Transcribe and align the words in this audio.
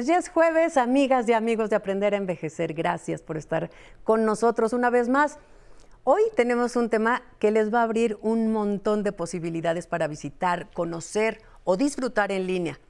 Pues 0.00 0.08
ya 0.08 0.16
es 0.16 0.30
jueves, 0.30 0.78
amigas 0.78 1.28
y 1.28 1.34
amigos 1.34 1.68
de 1.68 1.76
Aprender 1.76 2.14
a 2.14 2.16
Envejecer. 2.16 2.72
Gracias 2.72 3.20
por 3.20 3.36
estar 3.36 3.68
con 4.02 4.24
nosotros 4.24 4.72
una 4.72 4.88
vez 4.88 5.10
más. 5.10 5.38
Hoy 6.04 6.22
tenemos 6.36 6.74
un 6.74 6.88
tema 6.88 7.22
que 7.38 7.50
les 7.50 7.70
va 7.70 7.80
a 7.80 7.82
abrir 7.82 8.16
un 8.22 8.50
montón 8.50 9.02
de 9.02 9.12
posibilidades 9.12 9.86
para 9.86 10.08
visitar, 10.08 10.70
conocer 10.72 11.42
o 11.64 11.76
disfrutar 11.76 12.32
en 12.32 12.46
línea. 12.46 12.80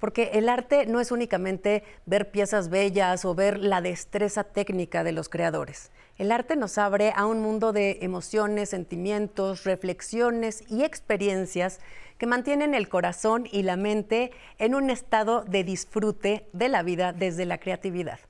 Porque 0.00 0.30
el 0.32 0.48
arte 0.48 0.86
no 0.86 0.98
es 0.98 1.12
únicamente 1.12 1.84
ver 2.06 2.32
piezas 2.32 2.70
bellas 2.70 3.24
o 3.24 3.36
ver 3.36 3.58
la 3.60 3.80
destreza 3.80 4.42
técnica 4.42 5.04
de 5.04 5.12
los 5.12 5.28
creadores. 5.28 5.92
El 6.18 6.32
arte 6.32 6.56
nos 6.56 6.76
abre 6.76 7.12
a 7.14 7.26
un 7.26 7.40
mundo 7.40 7.72
de 7.72 7.98
emociones, 8.02 8.70
sentimientos, 8.70 9.64
reflexiones 9.64 10.64
y 10.68 10.82
experiencias 10.82 11.80
que 12.18 12.26
mantienen 12.26 12.74
el 12.74 12.90
corazón 12.90 13.48
y 13.50 13.62
la 13.62 13.76
mente 13.76 14.30
en 14.58 14.74
un 14.74 14.90
estado 14.90 15.42
de 15.44 15.64
disfrute 15.64 16.46
de 16.52 16.68
la 16.68 16.82
vida 16.82 17.14
desde 17.14 17.46
la 17.46 17.56
creatividad. 17.56 18.20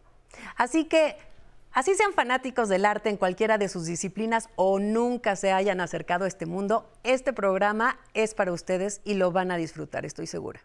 Así 0.57 0.84
que, 0.84 1.16
así 1.73 1.96
sean 1.96 2.12
fanáticos 2.12 2.68
del 2.68 2.84
arte 2.84 3.09
en 3.09 3.16
cualquiera 3.16 3.59
de 3.59 3.68
sus 3.68 3.87
disciplinas 3.87 4.49
o 4.55 4.79
nunca 4.79 5.34
se 5.34 5.51
hayan 5.51 5.80
acercado 5.80 6.24
a 6.24 6.29
este 6.29 6.46
mundo, 6.46 6.88
este 7.02 7.32
programa 7.32 7.99
es 8.15 8.34
para 8.34 8.52
ustedes 8.52 9.01
y 9.05 9.15
lo 9.15 9.32
van 9.32 9.51
a 9.51 9.57
disfrutar, 9.57 10.07
estoy 10.07 10.29
segura. 10.29 10.60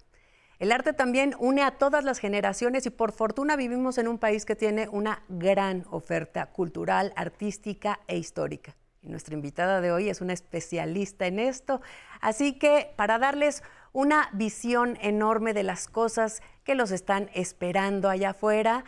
El 0.59 0.72
arte 0.72 0.94
también 0.94 1.36
une 1.39 1.61
a 1.61 1.72
todas 1.72 2.03
las 2.03 2.20
generaciones 2.20 2.86
y 2.86 2.89
por 2.89 3.11
fortuna 3.11 3.56
vivimos 3.56 3.98
en 3.98 4.08
un 4.08 4.17
país 4.17 4.45
que 4.45 4.56
tiene 4.56 4.88
una 4.89 5.23
gran 5.30 5.86
oferta 5.89 6.47
cultural, 6.47 7.14
artística 7.16 8.00
e 8.08 8.17
histórica 8.17 8.75
nuestra 9.09 9.36
invitada 9.36 9.81
de 9.81 9.92
hoy 9.92 10.09
es 10.09 10.22
una 10.22 10.34
especialista 10.34 11.28
en 11.28 11.39
esto. 11.39 11.81
Así 12.22 12.58
que 12.58 12.94
para 12.95 13.20
darles 13.20 13.64
una 13.94 14.30
visión 14.34 14.97
enorme 15.02 15.53
de 15.53 15.64
las 15.64 15.88
cosas 15.88 16.42
que 16.64 16.75
los 16.75 16.92
están 16.92 17.30
esperando 17.34 18.09
allá 18.09 18.31
afuera, 18.31 18.84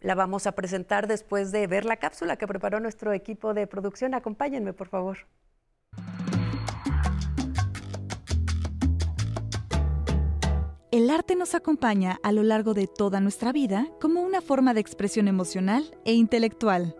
la 0.00 0.14
vamos 0.14 0.46
a 0.46 0.52
presentar 0.52 1.06
después 1.06 1.52
de 1.52 1.66
ver 1.66 1.84
la 1.84 1.96
cápsula 1.96 2.36
que 2.36 2.46
preparó 2.46 2.80
nuestro 2.80 3.12
equipo 3.12 3.54
de 3.54 3.66
producción. 3.66 4.14
Acompáñenme, 4.14 4.72
por 4.72 4.88
favor. 4.88 5.18
El 10.92 11.08
arte 11.08 11.36
nos 11.36 11.54
acompaña 11.54 12.20
a 12.22 12.32
lo 12.32 12.42
largo 12.42 12.74
de 12.74 12.86
toda 12.86 13.18
nuestra 13.18 13.50
vida 13.50 13.88
como 13.98 14.20
una 14.20 14.42
forma 14.42 14.74
de 14.74 14.80
expresión 14.80 15.26
emocional 15.26 15.96
e 16.04 16.12
intelectual. 16.12 16.94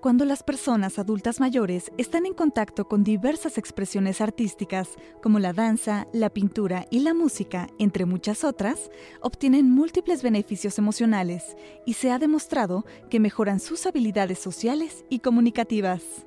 Cuando 0.00 0.24
las 0.24 0.44
personas 0.44 1.00
adultas 1.00 1.40
mayores 1.40 1.90
están 1.98 2.24
en 2.24 2.34
contacto 2.34 2.86
con 2.86 3.02
diversas 3.02 3.58
expresiones 3.58 4.20
artísticas, 4.20 4.90
como 5.20 5.40
la 5.40 5.52
danza, 5.52 6.06
la 6.12 6.30
pintura 6.30 6.86
y 6.88 7.00
la 7.00 7.14
música, 7.14 7.66
entre 7.80 8.04
muchas 8.04 8.44
otras, 8.44 8.92
obtienen 9.20 9.72
múltiples 9.72 10.22
beneficios 10.22 10.78
emocionales 10.78 11.56
y 11.84 11.94
se 11.94 12.12
ha 12.12 12.20
demostrado 12.20 12.86
que 13.10 13.18
mejoran 13.18 13.58
sus 13.58 13.86
habilidades 13.86 14.38
sociales 14.38 15.04
y 15.10 15.18
comunicativas. 15.18 16.26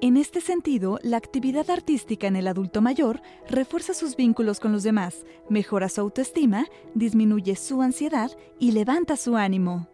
En 0.00 0.16
este 0.16 0.40
sentido, 0.40 1.00
la 1.02 1.16
actividad 1.16 1.68
artística 1.70 2.28
en 2.28 2.36
el 2.36 2.46
adulto 2.46 2.80
mayor 2.80 3.20
refuerza 3.48 3.94
sus 3.94 4.14
vínculos 4.14 4.60
con 4.60 4.70
los 4.70 4.84
demás, 4.84 5.26
mejora 5.48 5.88
su 5.88 6.00
autoestima, 6.00 6.66
disminuye 6.94 7.56
su 7.56 7.82
ansiedad 7.82 8.30
y 8.60 8.70
levanta 8.70 9.16
su 9.16 9.36
ánimo. 9.36 9.88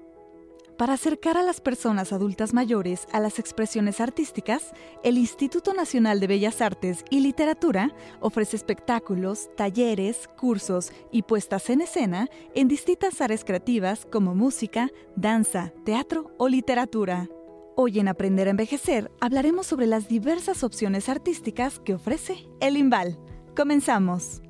Para 0.76 0.92
acercar 0.92 1.38
a 1.38 1.42
las 1.42 1.62
personas 1.62 2.12
adultas 2.12 2.52
mayores 2.52 3.06
a 3.12 3.20
las 3.20 3.38
expresiones 3.38 3.98
artísticas, 3.98 4.72
el 5.04 5.16
Instituto 5.16 5.72
Nacional 5.72 6.20
de 6.20 6.26
Bellas 6.26 6.60
Artes 6.60 7.02
y 7.08 7.20
Literatura 7.20 7.94
ofrece 8.20 8.56
espectáculos, 8.56 9.48
talleres, 9.56 10.28
cursos 10.36 10.92
y 11.12 11.22
puestas 11.22 11.70
en 11.70 11.80
escena 11.80 12.28
en 12.54 12.68
distintas 12.68 13.22
áreas 13.22 13.42
creativas 13.42 14.04
como 14.04 14.34
música, 14.34 14.90
danza, 15.16 15.72
teatro 15.84 16.32
o 16.36 16.48
literatura. 16.48 17.30
Hoy 17.76 17.98
en 17.98 18.06
Aprender 18.06 18.46
a 18.46 18.52
Envejecer 18.52 19.10
hablaremos 19.20 19.66
sobre 19.66 19.88
las 19.88 20.06
diversas 20.06 20.62
opciones 20.62 21.08
artísticas 21.08 21.80
que 21.80 21.94
ofrece 21.94 22.46
el 22.60 22.76
IMBAL. 22.76 23.18
Comenzamos. 23.56 24.42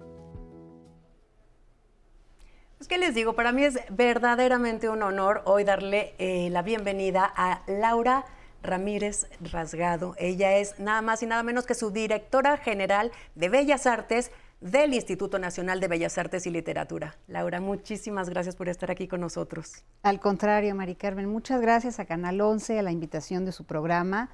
Pues, 2.76 2.86
¿Qué 2.86 2.98
les 2.98 3.14
digo? 3.14 3.32
Para 3.32 3.50
mí 3.50 3.64
es 3.64 3.78
verdaderamente 3.88 4.90
un 4.90 5.02
honor 5.02 5.40
hoy 5.46 5.64
darle 5.64 6.14
eh, 6.18 6.50
la 6.50 6.60
bienvenida 6.60 7.24
a 7.34 7.62
Laura 7.66 8.26
Ramírez 8.62 9.26
Rasgado. 9.40 10.14
Ella 10.18 10.58
es 10.58 10.78
nada 10.78 11.00
más 11.00 11.22
y 11.22 11.26
nada 11.26 11.42
menos 11.42 11.64
que 11.64 11.74
su 11.74 11.90
directora 11.90 12.58
general 12.58 13.10
de 13.36 13.48
Bellas 13.48 13.86
Artes 13.86 14.32
del 14.64 14.94
Instituto 14.94 15.38
Nacional 15.38 15.78
de 15.78 15.88
Bellas 15.88 16.16
Artes 16.16 16.46
y 16.46 16.50
Literatura. 16.50 17.18
Laura, 17.28 17.60
muchísimas 17.60 18.30
gracias 18.30 18.56
por 18.56 18.70
estar 18.70 18.90
aquí 18.90 19.06
con 19.06 19.20
nosotros. 19.20 19.84
Al 20.02 20.20
contrario, 20.20 20.74
Mari 20.74 20.94
Carmen, 20.94 21.28
muchas 21.28 21.60
gracias 21.60 22.00
a 22.00 22.06
Canal 22.06 22.40
11, 22.40 22.78
a 22.78 22.82
la 22.82 22.90
invitación 22.90 23.44
de 23.44 23.52
su 23.52 23.64
programa. 23.64 24.30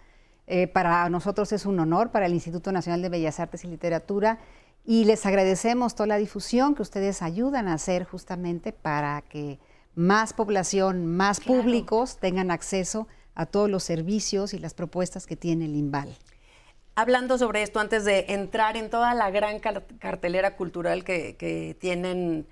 Eh, 0.47 0.69
para 0.69 1.09
nosotros 1.09 1.53
es 1.53 1.67
un 1.67 1.81
honor, 1.81 2.13
para 2.13 2.27
el 2.27 2.33
Instituto 2.33 2.71
Nacional 2.71 3.03
de 3.03 3.09
Bellas 3.09 3.41
Artes 3.41 3.65
y 3.65 3.67
Literatura 3.67 4.39
y 4.85 5.05
les 5.05 5.27
agradecemos 5.27 5.97
toda 5.97 6.07
la 6.07 6.17
difusión 6.17 6.77
que 6.77 6.83
ustedes 6.83 7.23
ayudan 7.23 7.67
a 7.67 7.75
hacer 7.75 8.05
justamente 8.05 8.73
para 8.73 9.23
que 9.23 9.59
más 9.97 10.33
población, 10.33 11.07
más 11.07 11.41
públicos 11.41 12.19
tengan 12.21 12.53
acceso 12.53 13.09
a 13.35 13.47
todos 13.47 13.69
los 13.69 13.83
servicios 13.83 14.55
y 14.55 14.61
las 14.61 14.75
propuestas 14.75 15.27
que 15.27 15.35
tiene 15.35 15.65
el 15.65 15.75
INVAL. 15.75 16.17
Hablando 16.95 17.39
sobre 17.39 17.63
esto, 17.63 17.81
antes 17.81 18.05
de 18.05 18.27
entrar 18.29 18.77
en 18.77 18.91
toda 18.91 19.15
la 19.15 19.31
gran 19.31 19.59
cartelera 19.59 20.57
cultural 20.57 21.05
que, 21.05 21.77
tienen 21.81 22.47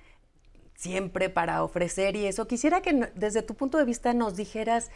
siempre 0.74 1.28
para 1.28 1.64
ofrecer 1.64 2.14
y 2.14 2.26
eso, 2.26 2.46
quisiera 2.46 2.80
que 2.80 3.10
desde 3.14 3.42
tu 3.42 3.54
punto 3.54 3.78
de 3.78 3.84
vista 3.84 4.14
nos 4.14 4.36
dijeras 4.36 4.90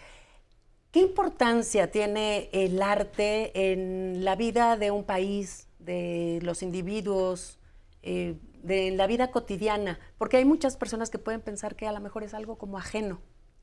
qué 0.93 1.01
importancia 1.01 1.91
tiene 1.91 2.51
el 2.53 2.81
arte 2.81 3.73
en 3.73 4.25
la 4.25 4.37
vida 4.37 4.77
de 4.77 4.93
un 4.93 5.05
país, 5.05 5.67
de 5.81 6.39
los 6.43 6.63
individuos, 6.63 7.59
eh, 8.03 8.37
de 8.63 8.93
la 8.93 9.09
vida 9.09 9.33
cotidiana, 9.33 9.99
porque 10.19 10.37
hay 10.37 10.45
muchas 10.45 10.77
personas 10.77 11.11
que 11.11 11.19
pueden 11.19 11.41
pensar 11.41 11.75
que 11.75 11.89
a 11.89 11.93
lo 11.93 12.01
mejor 12.01 12.23
es 12.23 12.33
algo 12.33 12.57
como 12.57 12.79
ajeno. 12.79 13.21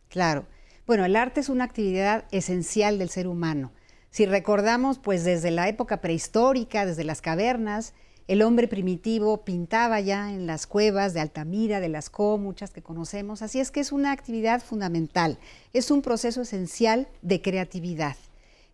Claro. 0.10 0.46
Bueno, 0.86 1.06
el 1.06 1.16
arte 1.16 1.40
es 1.40 1.50
una 1.50 1.64
actividad 1.64 2.26
esencial 2.32 2.98
del 2.98 3.10
ser 3.10 3.28
humano. 3.28 3.72
Si 4.12 4.26
recordamos, 4.26 5.00
pues 5.00 5.24
desde 5.24 5.52
la 5.52 5.68
época 5.68 6.02
prehistórica, 6.02 6.86
desde 6.86 7.04
las 7.04 7.22
cavernas, 7.22 7.94
el 8.28 8.42
hombre 8.42 8.68
primitivo 8.68 9.44
pintaba 9.44 10.00
ya 10.02 10.32
en 10.32 10.46
las 10.46 10.68
cuevas 10.68 11.14
de 11.14 11.20
Altamira, 11.20 11.80
de 11.80 11.90
Lascaux, 11.90 12.40
muchas 12.40 12.72
que 12.72 12.84
conocemos. 12.84 13.42
Así 13.42 13.60
es 13.60 13.72
que 13.72 13.80
es 13.80 13.92
una 13.92 14.12
actividad 14.12 14.62
fundamental, 14.62 15.40
es 15.74 15.90
un 15.90 16.02
proceso 16.02 16.42
esencial 16.42 17.08
de 17.22 17.42
creatividad. 17.42 18.16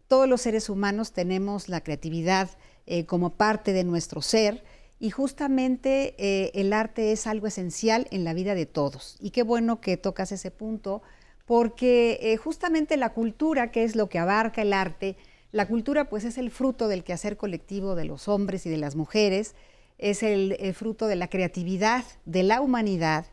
Todos 0.07 0.27
los 0.27 0.41
seres 0.41 0.69
humanos 0.69 1.13
tenemos 1.13 1.69
la 1.69 1.81
creatividad 1.81 2.49
eh, 2.85 3.05
como 3.05 3.31
parte 3.31 3.73
de 3.73 3.83
nuestro 3.83 4.21
ser. 4.21 4.63
Y 4.99 5.09
justamente 5.09 6.15
eh, 6.17 6.51
el 6.53 6.71
arte 6.71 7.11
es 7.11 7.27
algo 7.27 7.47
esencial 7.47 8.07
en 8.11 8.23
la 8.23 8.33
vida 8.33 8.55
de 8.55 8.65
todos. 8.65 9.17
Y 9.19 9.31
qué 9.31 9.43
bueno 9.43 9.81
que 9.81 9.97
tocas 9.97 10.31
ese 10.31 10.51
punto, 10.51 11.01
porque 11.45 12.19
eh, 12.21 12.37
justamente 12.37 12.97
la 12.97 13.13
cultura, 13.13 13.71
que 13.71 13.83
es 13.83 13.95
lo 13.95 14.09
que 14.09 14.19
abarca 14.19 14.61
el 14.61 14.73
arte, 14.73 15.15
la 15.51 15.67
cultura 15.67 16.09
pues 16.09 16.23
es 16.25 16.37
el 16.37 16.51
fruto 16.51 16.87
del 16.87 17.03
quehacer 17.03 17.37
colectivo 17.37 17.95
de 17.95 18.05
los 18.05 18.27
hombres 18.27 18.65
y 18.65 18.69
de 18.69 18.77
las 18.77 18.95
mujeres, 18.95 19.55
es 19.97 20.23
el, 20.23 20.57
fruto 20.73 21.07
de 21.07 21.15
la 21.15 21.29
creatividad 21.29 22.03
de 22.25 22.43
la 22.43 22.59
humanidad 22.59 23.25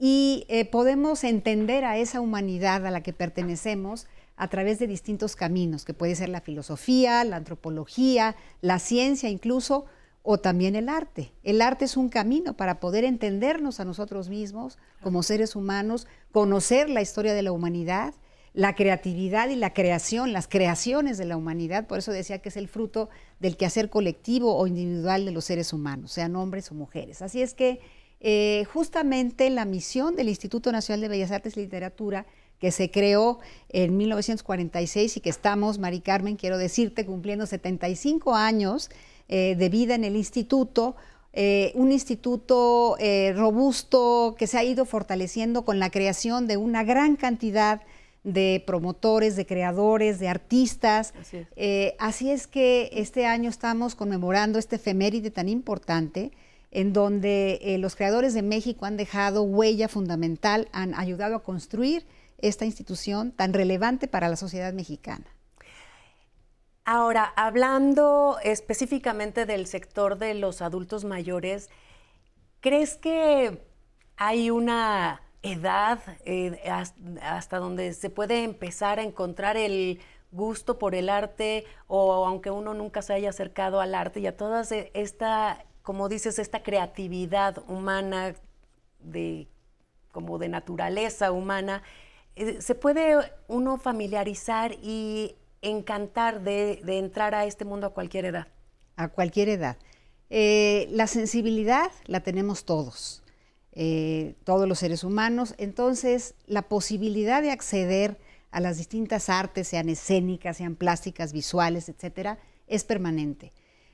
y 0.00 0.46
podemos 0.72 1.22
entender 1.22 1.84
a 1.84 1.98
esa 1.98 2.20
humanidad 2.20 2.84
a 2.86 2.90
la 2.90 3.02
que 3.02 3.12
pertenecemos 3.12 4.08
a 4.40 4.48
través 4.48 4.78
de 4.78 4.86
distintos 4.86 5.36
caminos, 5.36 5.84
que 5.84 5.92
puede 5.92 6.16
ser 6.16 6.30
la 6.30 6.40
filosofía, 6.40 7.22
la 7.24 7.36
antropología, 7.36 8.34
la 8.62 8.78
ciencia 8.78 9.28
incluso, 9.28 9.84
o 10.22 10.38
también 10.38 10.76
el 10.76 10.88
arte. 10.88 11.32
El 11.42 11.62
arte 11.62 11.84
es 11.84 11.96
un 11.96 12.08
camino 12.08 12.54
para 12.56 12.80
poder 12.80 13.04
entendernos 13.04 13.80
a 13.80 13.84
nosotros 13.84 14.28
mismos 14.28 14.78
como 15.02 15.22
seres 15.22 15.56
humanos, 15.56 16.06
conocer 16.32 16.90
la 16.90 17.02
historia 17.02 17.32
de 17.34 17.42
la 17.42 17.52
humanidad, 17.52 18.14
la 18.52 18.74
creatividad 18.74 19.48
y 19.48 19.56
la 19.56 19.72
creación, 19.72 20.32
las 20.32 20.48
creaciones 20.48 21.16
de 21.18 21.24
la 21.24 21.36
humanidad. 21.36 21.86
Por 21.86 21.98
eso 21.98 22.12
decía 22.12 22.40
que 22.40 22.50
es 22.50 22.56
el 22.56 22.68
fruto 22.68 23.08
del 23.38 23.56
quehacer 23.56 23.88
colectivo 23.88 24.56
o 24.56 24.66
individual 24.66 25.24
de 25.24 25.30
los 25.30 25.44
seres 25.44 25.72
humanos, 25.72 26.12
sean 26.12 26.36
hombres 26.36 26.70
o 26.70 26.74
mujeres. 26.74 27.22
Así 27.22 27.40
es 27.40 27.54
que 27.54 27.80
eh, 28.20 28.66
justamente 28.72 29.48
la 29.48 29.64
misión 29.64 30.16
del 30.16 30.28
Instituto 30.28 30.72
Nacional 30.72 31.00
de 31.00 31.08
Bellas 31.08 31.30
Artes 31.30 31.56
y 31.56 31.60
Literatura 31.60 32.26
que 32.58 32.70
se 32.70 32.90
creó 32.90 33.38
en 33.70 33.96
1946 33.96 35.16
y 35.16 35.20
que 35.20 35.30
estamos, 35.30 35.78
Mari 35.78 36.00
Carmen, 36.00 36.36
quiero 36.36 36.58
decirte, 36.58 37.06
cumpliendo 37.06 37.46
75 37.46 38.34
años 38.36 38.90
eh, 39.32 39.54
de 39.56 39.68
vida 39.68 39.94
en 39.94 40.02
el 40.02 40.16
instituto, 40.16 40.96
eh, 41.32 41.70
un 41.76 41.92
instituto 41.92 42.96
eh, 42.98 43.32
robusto 43.36 44.34
que 44.36 44.48
se 44.48 44.58
ha 44.58 44.64
ido 44.64 44.84
fortaleciendo 44.84 45.64
con 45.64 45.78
la 45.78 45.88
creación 45.88 46.48
de 46.48 46.56
una 46.56 46.82
gran 46.82 47.14
cantidad 47.14 47.80
de 48.24 48.60
promotores, 48.66 49.36
de 49.36 49.46
creadores, 49.46 50.18
de 50.18 50.26
artistas. 50.26 51.14
Así 51.20 51.36
es. 51.36 51.94
así 52.00 52.32
es 52.32 52.48
que 52.48 52.90
este 52.92 53.24
año 53.24 53.48
estamos 53.48 53.94
conmemorando 53.94 54.58
este 54.58 54.76
efeméride 54.76 55.30
tan 55.30 55.48
importante 55.48 56.32
en 56.72 56.92
donde 56.92 57.76
los 57.78 57.94
creadores 57.94 58.34
de 58.34 58.42
México 58.42 58.84
han 58.84 58.96
dejado 58.96 59.44
huella 59.44 59.86
fundamental, 59.86 60.68
han 60.72 60.92
ayudado 60.96 61.36
a 61.36 61.44
construir 61.44 62.04
esta 62.38 62.64
institución 62.64 63.30
tan 63.30 63.52
relevante 63.52 64.08
para 64.08 64.28
la 64.28 64.34
sociedad 64.34 64.72
mexicana. 64.72 65.26
Ahora, 66.84 67.32
hablando 67.36 68.38
específicamente 68.42 69.46
del 69.46 69.66
sector 69.66 70.18
de 70.18 70.34
los 70.34 70.62
adultos 70.62 71.04
mayores, 71.04 71.70
¿crees 72.60 72.96
que 72.96 73.62
hay 74.16 74.50
una 74.50 75.22
edad 75.42 76.00
eh, 76.24 76.60
hasta 77.22 77.58
donde 77.58 77.92
se 77.94 78.10
puede 78.10 78.44
empezar 78.44 78.98
a 78.98 79.02
encontrar 79.02 79.56
el 79.56 80.00
gusto 80.32 80.78
por 80.78 80.94
el 80.94 81.08
arte 81.08 81.64
o 81.86 82.26
aunque 82.26 82.50
uno 82.50 82.74
nunca 82.74 83.02
se 83.02 83.14
haya 83.14 83.30
acercado 83.30 83.80
al 83.80 83.94
arte 83.94 84.20
y 84.20 84.26
a 84.26 84.36
toda 84.36 84.62
esta, 84.94 85.64
como 85.82 86.08
dices, 86.08 86.38
esta 86.38 86.62
creatividad 86.62 87.62
humana 87.68 88.34
de 89.00 89.48
como 90.12 90.38
de 90.38 90.48
naturaleza 90.48 91.30
humana, 91.32 91.82
eh, 92.36 92.60
se 92.60 92.74
puede 92.74 93.16
uno 93.48 93.78
familiarizar 93.78 94.72
y 94.82 95.36
encantar 95.62 96.42
de, 96.42 96.80
entrar 96.86 97.34
a 97.34 97.44
este 97.44 97.64
mundo 97.64 97.86
a 97.86 97.94
cualquier 97.94 98.24
edad. 98.26 98.48
A 98.96 99.08
cualquier 99.08 99.48
edad. 99.48 99.76
Eh, 100.30 100.88
la 100.90 101.06
sensibilidad 101.06 101.90
la 102.06 102.20
tenemos 102.20 102.64
todos, 102.64 103.22
eh, 103.72 104.36
todos 104.44 104.68
los 104.68 104.78
seres 104.78 105.04
humanos, 105.04 105.54
entonces 105.58 106.34
la 106.46 106.62
posibilidad 106.62 107.42
de 107.42 107.50
acceder 107.50 108.18
a 108.50 108.60
las 108.60 108.78
distintas 108.78 109.28
artes, 109.28 109.68
sean 109.68 109.88
escénicas, 109.88 110.56
sean 110.56 110.76
plásticas, 110.76 111.32
visuales, 111.32 111.88
etcétera, 111.88 112.38
es 112.66 112.84
permanente. 112.84 113.52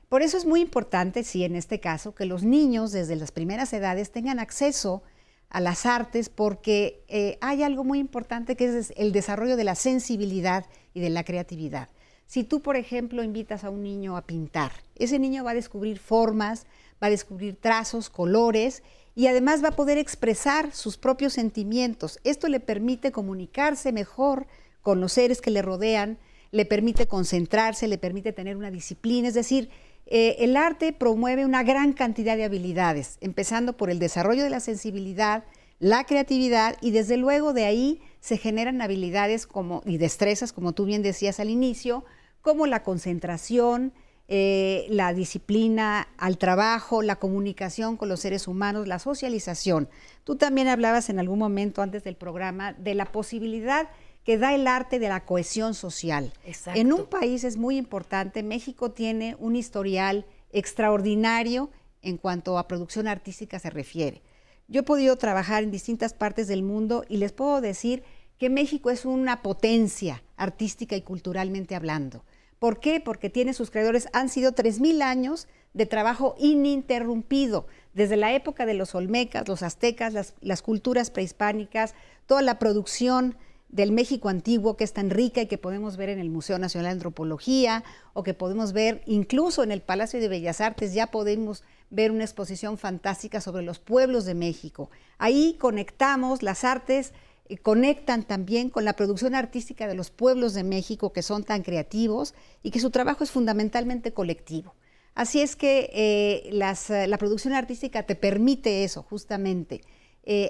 Por 0.09 0.21
eso 0.21 0.37
es 0.37 0.45
muy 0.45 0.61
importante, 0.61 1.23
sí, 1.23 1.43
en 1.43 1.55
este 1.55 1.79
caso, 1.79 2.15
que 2.15 2.25
los 2.25 2.43
niños 2.43 2.91
desde 2.91 3.15
las 3.15 3.31
primeras 3.31 3.73
edades 3.73 4.11
tengan 4.11 4.39
acceso 4.39 5.03
a 5.03 5.16
las 5.49 5.85
artes 5.85 6.29
porque 6.29 7.03
eh, 7.07 7.37
hay 7.41 7.63
algo 7.63 7.83
muy 7.83 7.99
importante 7.99 8.55
que 8.55 8.65
es 8.65 8.93
el 8.97 9.11
desarrollo 9.11 9.55
de 9.55 9.63
la 9.63 9.75
sensibilidad 9.75 10.65
y 10.93 10.99
de 10.99 11.09
la 11.09 11.23
creatividad. 11.23 11.89
Si 12.25 12.43
tú, 12.43 12.61
por 12.61 12.75
ejemplo, 12.75 13.23
invitas 13.23 13.63
a 13.63 13.69
un 13.69 13.83
niño 13.83 14.17
a 14.17 14.25
pintar, 14.25 14.71
ese 14.95 15.17
niño 15.17 15.43
va 15.43 15.51
a 15.51 15.55
descubrir 15.55 15.97
formas, 15.99 16.65
va 17.01 17.07
a 17.07 17.11
descubrir 17.11 17.55
trazos, 17.55 18.09
colores 18.09 18.83
y 19.15 19.27
además 19.27 19.63
va 19.63 19.69
a 19.69 19.75
poder 19.75 19.97
expresar 19.97 20.73
sus 20.73 20.97
propios 20.97 21.33
sentimientos. 21.33 22.19
Esto 22.23 22.49
le 22.49 22.59
permite 22.59 23.11
comunicarse 23.11 23.93
mejor 23.93 24.47
con 24.81 24.99
los 24.99 25.13
seres 25.13 25.41
que 25.41 25.51
le 25.51 25.61
rodean, 25.61 26.17
le 26.51 26.65
permite 26.65 27.07
concentrarse, 27.07 27.87
le 27.87 27.97
permite 27.97 28.33
tener 28.33 28.57
una 28.57 28.71
disciplina, 28.71 29.29
es 29.29 29.33
decir, 29.33 29.69
eh, 30.09 30.37
el 30.39 30.55
arte 30.55 30.93
promueve 30.93 31.45
una 31.45 31.63
gran 31.63 31.91
cantidad 31.91 32.37
de 32.37 32.45
habilidades, 32.45 33.17
empezando 33.19 33.75
por 33.75 33.89
el 33.89 33.99
desarrollo 33.99 34.43
de 34.43 34.49
la 34.49 34.61
sensibilidad, 34.61 35.43
la 35.79 36.05
creatividad 36.05 36.77
y 36.81 36.91
desde 36.91 37.17
luego 37.17 37.53
de 37.53 37.65
ahí 37.65 38.01
se 38.21 38.37
generan 38.37 38.81
habilidades 38.81 39.45
como, 39.45 39.81
y 39.85 39.97
destrezas, 39.97 40.53
como 40.53 40.71
tú 40.71 40.85
bien 40.85 41.03
decías 41.03 41.41
al 41.41 41.49
inicio, 41.49 42.05
como 42.41 42.67
la 42.67 42.83
concentración, 42.83 43.93
eh, 44.29 44.85
la 44.89 45.13
disciplina 45.13 46.07
al 46.17 46.37
trabajo, 46.37 47.01
la 47.01 47.17
comunicación 47.17 47.97
con 47.97 48.07
los 48.07 48.21
seres 48.21 48.47
humanos, 48.47 48.87
la 48.87 48.99
socialización. 48.99 49.89
Tú 50.23 50.37
también 50.37 50.69
hablabas 50.69 51.09
en 51.09 51.19
algún 51.19 51.39
momento 51.39 51.81
antes 51.81 52.03
del 52.03 52.15
programa 52.15 52.73
de 52.73 52.95
la 52.95 53.05
posibilidad 53.05 53.89
que 54.27 54.37
da 54.37 54.53
el 54.53 54.67
arte 54.67 54.99
de 54.99 55.07
la 55.07 55.23
cohesión 55.23 55.73
social. 55.73 56.33
En 56.75 56.91
un 56.91 57.05
país 57.05 57.45
es 57.45 57.55
muy 57.55 57.77
importante, 57.77 58.43
México 58.43 58.91
tiene 58.91 59.37
un 59.39 59.55
historial 59.55 60.25
extraordinario 60.51 61.69
en 62.01 62.17
cuanto 62.17 62.57
a 62.57 62.67
producción 62.67 63.07
artística 63.07 63.57
se 63.57 63.69
refiere. 63.69 64.21
Yo 64.67 64.81
he 64.81 64.83
podido 64.83 65.15
trabajar 65.15 65.63
en 65.63 65.71
distintas 65.71 66.13
partes 66.13 66.49
del 66.49 66.61
mundo 66.61 67.05
y 67.07 67.19
les 67.19 67.31
puedo 67.31 67.61
decir 67.61 68.03
que 68.37 68.49
México 68.49 68.89
es 68.89 69.05
una 69.05 69.41
potencia 69.41 70.21
artística 70.35 70.97
y 70.97 71.03
culturalmente 71.03 71.73
hablando. 71.73 72.25
¿Por 72.59 72.81
qué? 72.81 72.99
Porque 72.99 73.29
tiene 73.29 73.53
sus 73.53 73.71
creadores, 73.71 74.09
han 74.11 74.27
sido 74.27 74.51
3.000 74.51 75.03
años 75.03 75.47
de 75.73 75.85
trabajo 75.85 76.35
ininterrumpido, 76.37 77.65
desde 77.93 78.17
la 78.17 78.33
época 78.33 78.65
de 78.65 78.73
los 78.73 78.93
olmecas, 78.93 79.47
los 79.47 79.63
aztecas, 79.63 80.11
las, 80.11 80.33
las 80.41 80.61
culturas 80.61 81.11
prehispánicas, 81.11 81.95
toda 82.25 82.41
la 82.41 82.59
producción 82.59 83.37
del 83.69 83.91
México 83.91 84.29
antiguo 84.29 84.77
que 84.77 84.83
es 84.83 84.93
tan 84.93 85.09
rica 85.09 85.41
y 85.41 85.47
que 85.47 85.57
podemos 85.57 85.97
ver 85.97 86.09
en 86.09 86.19
el 86.19 86.29
Museo 86.29 86.57
Nacional 86.57 86.85
de 86.85 86.93
Antropología 86.93 87.83
o 88.13 88.23
que 88.23 88.33
podemos 88.33 88.71
ver 88.71 89.01
incluso 89.05 89.63
en 89.63 89.71
el 89.71 89.81
Palacio 89.81 90.19
de 90.19 90.29
Bellas 90.29 90.61
Artes, 90.61 90.93
ya 90.93 91.07
podemos 91.07 91.63
ver 91.89 92.11
una 92.11 92.23
exposición 92.23 92.77
fantástica 92.77 93.41
sobre 93.41 93.63
los 93.63 93.79
pueblos 93.79 94.25
de 94.25 94.35
México. 94.35 94.89
Ahí 95.17 95.55
conectamos 95.59 96.43
las 96.43 96.63
artes, 96.63 97.13
eh, 97.49 97.57
conectan 97.57 98.23
también 98.23 98.69
con 98.69 98.85
la 98.85 98.93
producción 98.93 99.35
artística 99.35 99.87
de 99.87 99.95
los 99.95 100.11
pueblos 100.11 100.53
de 100.53 100.63
México 100.63 101.13
que 101.13 101.21
son 101.21 101.43
tan 101.43 101.63
creativos 101.63 102.33
y 102.63 102.71
que 102.71 102.79
su 102.79 102.89
trabajo 102.89 103.23
es 103.23 103.31
fundamentalmente 103.31 104.13
colectivo. 104.13 104.75
Así 105.13 105.41
es 105.41 105.55
que 105.55 105.89
eh, 105.93 106.49
eh, 106.51 107.07
la 107.07 107.17
producción 107.17 107.53
artística 107.53 108.03
te 108.03 108.15
permite 108.15 108.83
eso, 108.83 109.03
justamente, 109.03 109.81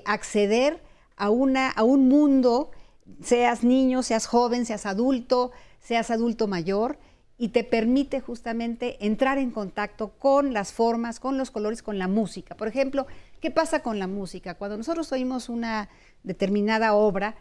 acceder 0.06 0.82
a, 1.18 1.30
una, 1.30 1.70
a 1.70 1.84
un 1.84 2.08
mundo 2.10 2.72
seas 3.22 3.64
niño, 3.64 4.04
seas 4.04 4.28
joven, 4.28 4.66
seas 4.66 4.86
adulto, 4.86 5.52
seas 5.80 6.12
adulto 6.12 6.48
mayor, 6.48 7.00
y 7.38 7.50
te 7.50 7.64
permite 7.64 8.20
justamente 8.20 9.06
entrar 9.06 9.38
en 9.38 9.52
contacto 9.52 10.10
con 10.18 10.54
las 10.54 10.74
formas, 10.74 11.20
con 11.20 11.38
los 11.38 11.52
colores, 11.52 11.84
con 11.84 12.00
la 12.00 12.08
música. 12.08 12.56
Por 12.56 12.68
ejemplo, 12.68 13.06
¿qué 13.40 13.52
pasa 13.52 13.82
con 13.82 14.00
la 14.00 14.08
música? 14.08 14.56
Cuando 14.56 14.78
nosotros 14.78 15.12
oímos 15.12 15.48
una 15.48 15.90
determinada 16.24 16.96
obra, 16.96 17.36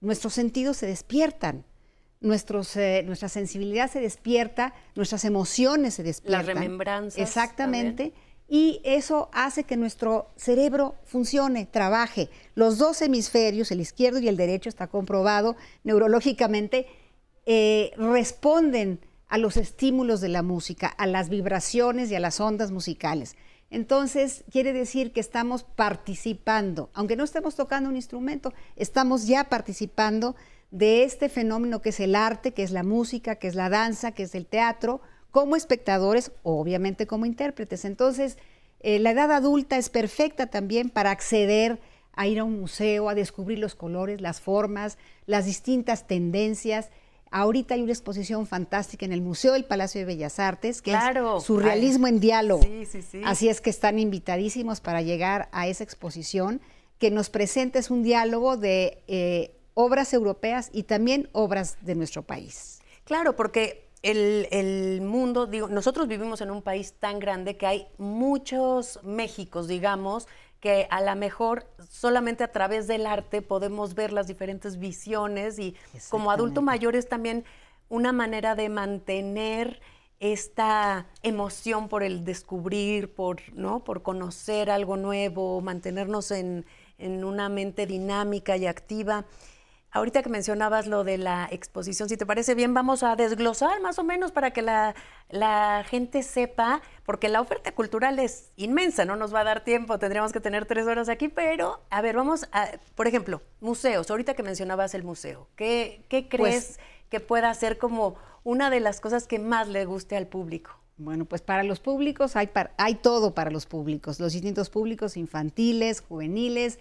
nuestros 0.00 0.32
sentidos 0.32 0.78
se 0.78 0.86
despiertan, 0.86 1.66
nuestros, 2.20 2.74
eh, 2.76 3.02
nuestra 3.04 3.28
sensibilidad 3.28 3.90
se 3.90 4.00
despierta, 4.00 4.72
nuestras 4.94 5.26
emociones 5.26 5.92
se 5.92 6.02
despiertan. 6.02 6.46
Las 6.46 6.54
remembranzas. 6.54 7.20
Exactamente 7.20 8.14
y 8.48 8.80
eso 8.84 9.30
hace 9.32 9.64
que 9.64 9.76
nuestro 9.76 10.28
cerebro 10.36 10.96
funcione, 11.04 11.66
trabaje. 11.66 12.28
Los 12.54 12.78
dos 12.78 13.00
hemisferios, 13.00 13.70
el 13.70 13.80
izquierdo 13.80 14.18
y 14.18 14.28
el 14.28 14.36
derecho, 14.36 14.68
está 14.68 14.86
comprobado 14.86 15.56
neurológicamente, 15.82 16.86
eh, 17.46 17.92
responden 17.96 19.00
a 19.28 19.38
los 19.38 19.56
estímulos 19.56 20.20
de 20.20 20.28
la 20.28 20.42
música, 20.42 20.86
a 20.86 21.06
las 21.06 21.28
vibraciones 21.28 22.10
y 22.10 22.14
a 22.14 22.20
las 22.20 22.38
ondas 22.38 22.70
musicales. 22.70 23.36
Entonces, 23.70 24.44
quiere 24.52 24.72
decir 24.72 25.12
que 25.12 25.20
estamos 25.20 25.64
participando, 25.64 26.90
aunque 26.94 27.16
no 27.16 27.24
estemos 27.24 27.56
tocando 27.56 27.88
un 27.88 27.96
instrumento, 27.96 28.52
estamos 28.76 29.26
ya 29.26 29.48
participando 29.48 30.36
de 30.70 31.04
este 31.04 31.28
fenómeno 31.28 31.80
que 31.80 31.88
es 31.88 32.00
el 32.00 32.14
arte, 32.14 32.52
que 32.52 32.62
es 32.62 32.70
la 32.70 32.82
música, 32.82 33.36
que 33.36 33.48
es 33.48 33.54
la 33.54 33.70
danza, 33.70 34.12
que 34.12 34.24
es 34.24 34.34
el 34.34 34.46
teatro, 34.46 35.00
como 35.34 35.56
espectadores, 35.56 36.30
obviamente 36.44 37.08
como 37.08 37.26
intérpretes. 37.26 37.84
Entonces, 37.84 38.38
eh, 38.78 39.00
la 39.00 39.10
edad 39.10 39.32
adulta 39.32 39.78
es 39.78 39.90
perfecta 39.90 40.46
también 40.46 40.90
para 40.90 41.10
acceder 41.10 41.80
a 42.12 42.28
ir 42.28 42.38
a 42.38 42.44
un 42.44 42.60
museo, 42.60 43.08
a 43.08 43.16
descubrir 43.16 43.58
los 43.58 43.74
colores, 43.74 44.20
las 44.20 44.40
formas, 44.40 44.96
las 45.26 45.44
distintas 45.44 46.06
tendencias. 46.06 46.90
Ahorita 47.32 47.74
hay 47.74 47.82
una 47.82 47.90
exposición 47.90 48.46
fantástica 48.46 49.04
en 49.06 49.12
el 49.12 49.22
Museo 49.22 49.54
del 49.54 49.64
Palacio 49.64 50.00
de 50.00 50.04
Bellas 50.04 50.38
Artes, 50.38 50.80
que 50.80 50.92
es 50.92 51.42
Surrealismo 51.42 52.06
en 52.06 52.20
Diálogo. 52.20 52.64
Así 53.24 53.48
es 53.48 53.60
que 53.60 53.70
están 53.70 53.98
invitadísimos 53.98 54.80
para 54.80 55.02
llegar 55.02 55.48
a 55.50 55.66
esa 55.66 55.82
exposición, 55.82 56.60
que 57.00 57.10
nos 57.10 57.28
presenta 57.28 57.80
es 57.80 57.90
un 57.90 58.04
diálogo 58.04 58.56
de 58.56 59.02
eh, 59.08 59.56
obras 59.74 60.14
europeas 60.14 60.70
y 60.72 60.84
también 60.84 61.28
obras 61.32 61.76
de 61.80 61.96
nuestro 61.96 62.22
país. 62.22 62.78
Claro, 63.02 63.34
porque 63.34 63.83
el, 64.04 65.00
mundo, 65.00 65.46
digo, 65.46 65.68
nosotros 65.68 66.06
vivimos 66.06 66.40
en 66.42 66.50
un 66.50 66.62
país 66.62 66.94
tan 66.98 67.18
grande 67.18 67.56
que 67.56 67.66
hay 67.66 67.86
muchos 67.96 69.00
Méxicos, 69.02 69.66
digamos, 69.66 70.28
que 70.60 70.86
a 70.90 71.00
lo 71.00 71.14
mejor 71.16 71.66
solamente 71.88 72.44
a 72.44 72.52
través 72.52 72.86
del 72.86 73.06
arte 73.06 73.42
podemos 73.42 73.94
ver 73.94 74.12
las 74.12 74.26
diferentes 74.26 74.78
visiones 74.78 75.58
y 75.58 75.74
como 76.10 76.30
adulto 76.30 76.62
mayor 76.62 76.96
es 76.96 77.08
también 77.08 77.44
una 77.88 78.12
manera 78.12 78.54
de 78.54 78.68
mantener 78.68 79.80
esta 80.20 81.06
emoción 81.22 81.88
por 81.88 82.02
el 82.02 82.24
descubrir, 82.24 83.14
por, 83.14 83.40
¿no? 83.54 83.84
por 83.84 84.02
conocer 84.02 84.70
algo 84.70 84.96
nuevo, 84.96 85.60
mantenernos 85.60 86.30
en, 86.30 86.64
en 86.98 87.24
una 87.24 87.48
mente 87.48 87.86
dinámica 87.86 88.56
y 88.56 88.66
activa. 88.66 89.24
Ahorita 89.94 90.24
que 90.24 90.28
mencionabas 90.28 90.88
lo 90.88 91.04
de 91.04 91.18
la 91.18 91.46
exposición, 91.52 92.08
si 92.08 92.16
te 92.16 92.26
parece 92.26 92.56
bien, 92.56 92.74
vamos 92.74 93.04
a 93.04 93.14
desglosar 93.14 93.80
más 93.80 93.96
o 94.00 94.02
menos 94.02 94.32
para 94.32 94.50
que 94.50 94.60
la, 94.60 94.92
gente 95.88 96.24
sepa, 96.24 96.82
porque 97.06 97.28
la 97.28 97.40
oferta 97.40 97.72
cultural 97.72 98.18
es 98.18 98.50
inmensa, 98.56 99.04
no 99.04 99.14
nos 99.14 99.32
va 99.32 99.42
a 99.42 99.44
dar 99.44 99.62
tiempo, 99.62 99.96
tendríamos 100.00 100.32
que 100.32 100.40
tener 100.40 100.66
tres 100.66 100.88
horas 100.88 101.08
aquí, 101.08 101.28
pero 101.28 101.80
a 101.90 102.02
ver, 102.02 102.16
vamos 102.16 102.48
a, 102.50 102.70
por 102.96 103.06
ejemplo, 103.06 103.40
museos, 103.60 104.10
ahorita 104.10 104.34
que 104.34 104.42
mencionabas 104.42 104.94
el 104.94 105.04
museo, 105.04 105.46
¿qué, 105.54 106.04
qué 106.08 106.26
pues 106.28 106.40
crees 106.40 106.80
que 107.08 107.20
pueda 107.20 107.54
ser 107.54 107.78
como 107.78 108.16
una 108.42 108.70
de 108.70 108.80
las 108.80 109.00
cosas 109.00 109.28
que 109.28 109.38
más 109.38 109.68
le 109.68 109.84
guste 109.84 110.16
al 110.16 110.26
público? 110.26 110.72
Bueno, 110.96 111.24
pues 111.24 111.40
para 111.40 111.62
los 111.62 111.78
públicos 111.78 112.34
hay, 112.34 112.50
hay 112.78 112.96
todo 112.96 113.32
para 113.32 113.52
los 113.52 113.66
públicos, 113.66 114.18
los 114.18 114.32
distintos 114.32 114.70
públicos 114.70 115.16
infantiles, 115.16 116.00
juveniles, 116.00 116.80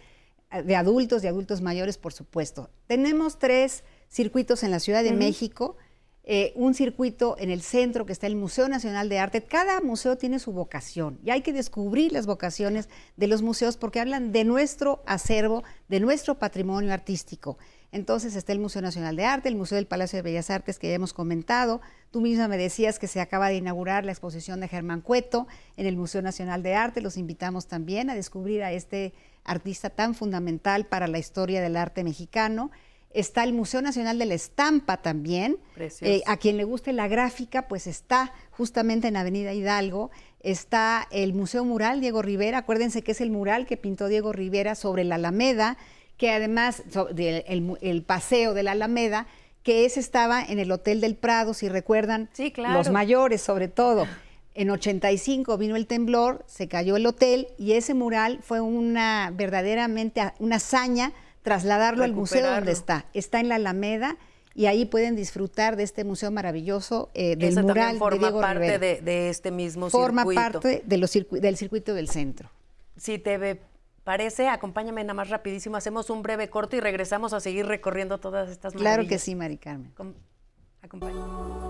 de 0.61 0.75
adultos 0.75 1.23
y 1.23 1.27
adultos 1.27 1.61
mayores, 1.61 1.97
por 1.97 2.13
supuesto. 2.13 2.69
Tenemos 2.87 3.39
tres 3.39 3.83
circuitos 4.09 4.63
en 4.63 4.71
la 4.71 4.79
Ciudad 4.79 5.03
de 5.03 5.13
México, 5.13 5.77
eh, 6.25 6.53
un 6.55 6.73
circuito 6.73 7.35
en 7.37 7.49
el 7.49 7.61
centro 7.61 8.05
que 8.05 8.13
está 8.13 8.27
el 8.27 8.37
Museo 8.37 8.69
Nacional 8.69 9.09
de 9.09 9.19
Arte. 9.19 9.43
Cada 9.43 9.81
museo 9.81 10.17
tiene 10.17 10.39
su 10.39 10.53
vocación 10.53 11.19
y 11.21 11.31
hay 11.31 11.41
que 11.41 11.51
descubrir 11.51 12.13
las 12.13 12.25
vocaciones 12.25 12.87
de 13.17 13.27
los 13.27 13.41
museos 13.41 13.75
porque 13.75 13.99
hablan 13.99 14.31
de 14.31 14.45
nuestro 14.45 15.03
acervo, 15.05 15.63
de 15.89 15.99
nuestro 15.99 16.39
patrimonio 16.39 16.93
artístico. 16.93 17.57
Entonces 17.91 18.35
está 18.35 18.53
el 18.53 18.59
Museo 18.59 18.81
Nacional 18.81 19.15
de 19.15 19.25
Arte, 19.25 19.49
el 19.49 19.55
Museo 19.55 19.75
del 19.75 19.85
Palacio 19.85 20.17
de 20.17 20.23
Bellas 20.23 20.49
Artes 20.49 20.79
que 20.79 20.87
ya 20.87 20.93
hemos 20.93 21.13
comentado. 21.13 21.81
Tú 22.09 22.21
misma 22.21 22.47
me 22.47 22.57
decías 22.57 22.99
que 22.99 23.07
se 23.07 23.19
acaba 23.19 23.49
de 23.49 23.57
inaugurar 23.57 24.05
la 24.05 24.11
exposición 24.11 24.61
de 24.61 24.67
Germán 24.67 25.01
Cueto 25.01 25.45
en 25.77 25.87
el 25.87 25.97
Museo 25.97 26.21
Nacional 26.21 26.63
de 26.63 26.73
Arte. 26.73 27.01
Los 27.01 27.17
invitamos 27.17 27.67
también 27.67 28.09
a 28.09 28.15
descubrir 28.15 28.63
a 28.63 28.71
este 28.71 29.13
artista 29.43 29.89
tan 29.89 30.15
fundamental 30.15 30.85
para 30.85 31.07
la 31.07 31.19
historia 31.19 31.61
del 31.61 31.77
arte 31.77 32.03
mexicano. 32.03 32.71
Está 33.11 33.43
el 33.43 33.53
Museo 33.53 33.81
Nacional 33.81 34.17
de 34.17 34.25
la 34.25 34.33
Estampa 34.33 34.97
también. 34.97 35.57
Eh, 36.01 36.21
a 36.25 36.37
quien 36.37 36.57
le 36.57 36.63
guste 36.63 36.93
la 36.93 37.07
gráfica, 37.07 37.67
pues 37.67 37.85
está 37.85 38.33
justamente 38.51 39.07
en 39.07 39.17
Avenida 39.17 39.53
Hidalgo. 39.53 40.09
Está 40.39 41.07
el 41.11 41.33
Museo 41.33 41.63
Mural 41.63 42.01
Diego 42.01 42.21
Rivera. 42.21 42.59
Acuérdense 42.59 43.03
que 43.03 43.11
es 43.11 43.21
el 43.21 43.29
mural 43.29 43.67
que 43.67 43.77
pintó 43.77 44.07
Diego 44.07 44.33
Rivera 44.33 44.75
sobre 44.75 45.03
la 45.03 45.15
Alameda 45.15 45.77
que 46.17 46.31
además 46.31 46.83
el, 47.17 48.03
paseo 48.03 48.53
de 48.53 48.63
la 48.63 48.71
Alameda, 48.71 49.27
que 49.63 49.85
ese 49.85 49.99
estaba 49.99 50.41
en 50.41 50.59
el 50.59 50.71
Hotel 50.71 51.01
del 51.01 51.15
Prado, 51.15 51.53
si 51.53 51.69
recuerdan, 51.69 52.29
los 52.55 52.89
mayores 52.89 53.41
sobre 53.41 53.67
todo. 53.67 54.07
En 54.55 54.69
85 54.69 55.57
vino 55.57 55.75
el 55.75 55.87
temblor, 55.87 56.43
se 56.47 56.67
cayó 56.67 56.95
el 56.95 57.05
hotel 57.05 57.47
y 57.57 57.73
ese 57.73 57.93
mural 57.93 58.39
fue 58.43 58.61
una 58.61 59.31
verdaderamente 59.35 60.21
una 60.39 60.57
hazaña 60.57 61.11
trasladarlo 61.41 62.03
al 62.03 62.13
museo 62.13 62.49
donde 62.55 62.71
está. 62.71 63.05
Está 63.13 63.39
en 63.39 63.49
la 63.49 63.55
Alameda 63.55 64.17
y 64.55 64.67
ahí 64.67 64.85
pueden 64.85 65.15
disfrutar 65.15 65.75
de 65.75 65.83
este 65.83 66.03
museo 66.03 66.31
maravilloso 66.31 67.09
eh, 67.13 67.35
del 67.35 67.61
mural 67.63 67.97
forma 67.97 68.31
de 68.31 68.39
parte 68.39 68.79
de, 68.79 69.29
este 69.29 69.51
mismo 69.51 69.89
circuito. 69.89 70.05
Forma 70.05 70.25
parte 70.25 70.83
de 70.85 70.97
los 70.97 71.11
del 71.11 71.57
circuito 71.57 71.93
del 71.93 72.09
centro. 72.09 72.49
Si 72.95 73.17
te 73.17 73.59
parece, 74.03 74.47
acompáñame 74.47 75.03
nada 75.03 75.15
más 75.15 75.29
rapidísimo, 75.29 75.77
hacemos 75.77 76.09
un 76.09 76.21
breve 76.21 76.49
corto 76.49 76.75
y 76.75 76.79
regresamos 76.79 77.33
a 77.33 77.39
seguir 77.39 77.65
recorriendo 77.65 78.19
todas 78.19 78.49
estas 78.49 78.75
maravillas. 78.75 78.95
Claro 78.95 79.09
que 79.09 79.17
sí, 79.17 79.33
Mari 79.33 79.57
Carmen. 79.57 79.91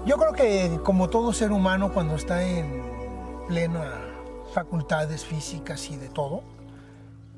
Yo 0.06 0.18
creo 0.18 0.34
que 0.34 0.80
como 0.84 1.08
todo 1.08 1.34
ser 1.34 1.52
humano 1.52 1.94
cuando 1.94 2.16
está 2.16 2.44
en 2.44 2.82
plena 3.48 3.84
facultades 4.54 5.24
físicas 5.24 5.92
y 5.92 5.98
de 5.98 6.10
todo, 6.10 6.42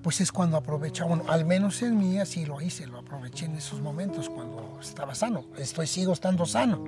pues 0.01 0.21
es 0.21 0.31
cuando 0.31 0.55
aprovecha 0.55 1.03
uno, 1.03 1.23
al 1.27 1.43
menos 1.45 1.81
en 1.81 1.97
mí 1.97 2.17
así 2.17 2.45
lo 2.45 2.61
hice, 2.61 2.87
lo 2.87 2.99
aproveché 2.99 3.45
en 3.45 3.55
esos 3.55 3.81
momentos 3.81 4.29
cuando 4.29 4.77
estaba 4.81 5.15
sano, 5.15 5.43
estoy 5.57 5.87
sigo 5.87 6.13
estando 6.13 6.45
sano. 6.45 6.81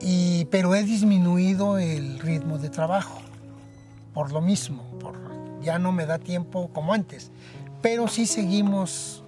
Y, 0.00 0.44
pero 0.46 0.74
he 0.74 0.82
disminuido 0.82 1.78
el 1.78 2.18
ritmo 2.18 2.58
de 2.58 2.68
trabajo 2.68 3.18
por 4.12 4.30
lo 4.30 4.42
mismo, 4.42 4.82
por 5.00 5.16
ya 5.62 5.78
no 5.78 5.90
me 5.92 6.04
da 6.04 6.18
tiempo 6.18 6.68
como 6.72 6.92
antes, 6.92 7.30
pero 7.80 8.08
sí 8.08 8.26
seguimos 8.26 9.24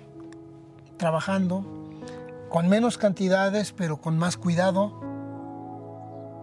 trabajando 0.99 1.78
con 2.49 2.69
menos 2.69 2.99
cantidades, 2.99 3.73
pero 3.73 4.01
con 4.01 4.19
más 4.19 4.37
cuidado. 4.37 4.93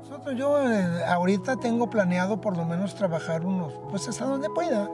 Nosotros, 0.01 0.35
yo 0.37 0.61
eh, 0.61 1.03
ahorita 1.05 1.57
tengo 1.57 1.89
planeado 1.89 2.41
por 2.41 2.55
lo 2.55 2.65
menos 2.65 2.95
trabajar 2.95 3.45
unos, 3.45 3.73
pues 3.89 4.07
hasta 4.07 4.25
donde 4.25 4.49
pueda. 4.49 4.89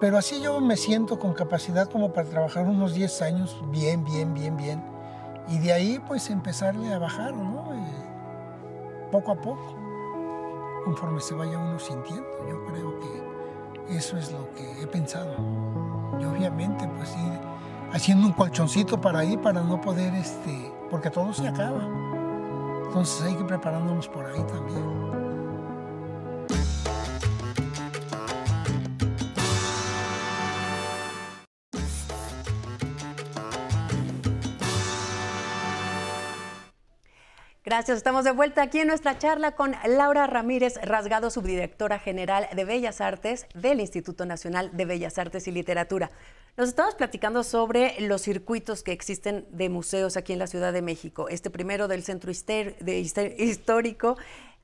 Pero 0.00 0.16
así 0.16 0.40
yo 0.40 0.60
me 0.60 0.76
siento 0.76 1.18
con 1.18 1.34
capacidad 1.34 1.88
como 1.90 2.12
para 2.12 2.28
trabajar 2.28 2.66
unos 2.66 2.94
10 2.94 3.22
años 3.22 3.62
bien, 3.70 4.02
bien, 4.04 4.32
bien, 4.32 4.56
bien. 4.56 4.82
Y 5.48 5.58
de 5.58 5.72
ahí 5.72 6.02
pues 6.08 6.30
empezarle 6.30 6.92
a 6.94 6.98
bajar, 6.98 7.34
¿no? 7.34 7.74
Eh, 7.74 9.08
poco 9.12 9.32
a 9.32 9.34
poco, 9.34 9.74
conforme 10.84 11.20
se 11.20 11.34
vaya 11.34 11.58
uno 11.58 11.78
sintiendo. 11.78 12.26
Yo 12.48 12.64
creo 12.64 12.98
que 13.00 13.96
eso 13.96 14.16
es 14.16 14.32
lo 14.32 14.50
que 14.54 14.82
he 14.82 14.86
pensado. 14.86 15.34
Y 16.18 16.24
obviamente, 16.24 16.88
pues 16.96 17.14
ir 17.16 17.49
haciendo 17.92 18.26
un 18.26 18.32
colchoncito 18.32 19.00
para 19.00 19.20
ahí, 19.20 19.36
para 19.36 19.62
no 19.62 19.80
poder, 19.80 20.14
este, 20.14 20.72
porque 20.90 21.10
todo 21.10 21.32
se 21.32 21.48
acaba. 21.48 21.88
Entonces 22.86 23.22
hay 23.22 23.34
que 23.34 23.44
preparándonos 23.44 24.08
por 24.08 24.26
ahí 24.26 24.42
también. 24.44 25.29
Gracias. 37.80 37.96
Estamos 37.96 38.24
de 38.24 38.32
vuelta 38.32 38.60
aquí 38.60 38.80
en 38.80 38.88
nuestra 38.88 39.16
charla 39.16 39.52
con 39.52 39.74
Laura 39.88 40.26
Ramírez 40.26 40.78
Rasgado, 40.82 41.30
subdirectora 41.30 41.98
general 41.98 42.46
de 42.54 42.66
Bellas 42.66 43.00
Artes 43.00 43.46
del 43.54 43.80
Instituto 43.80 44.26
Nacional 44.26 44.76
de 44.76 44.84
Bellas 44.84 45.16
Artes 45.16 45.48
y 45.48 45.50
Literatura. 45.50 46.10
Nos 46.58 46.68
estamos 46.68 46.94
platicando 46.94 47.42
sobre 47.42 47.98
los 48.02 48.20
circuitos 48.20 48.82
que 48.82 48.92
existen 48.92 49.46
de 49.50 49.70
museos 49.70 50.18
aquí 50.18 50.34
en 50.34 50.38
la 50.40 50.46
Ciudad 50.46 50.74
de 50.74 50.82
México. 50.82 51.30
Este 51.30 51.48
primero 51.48 51.88
del 51.88 52.02
Centro 52.02 52.30
Histórico. 52.30 54.18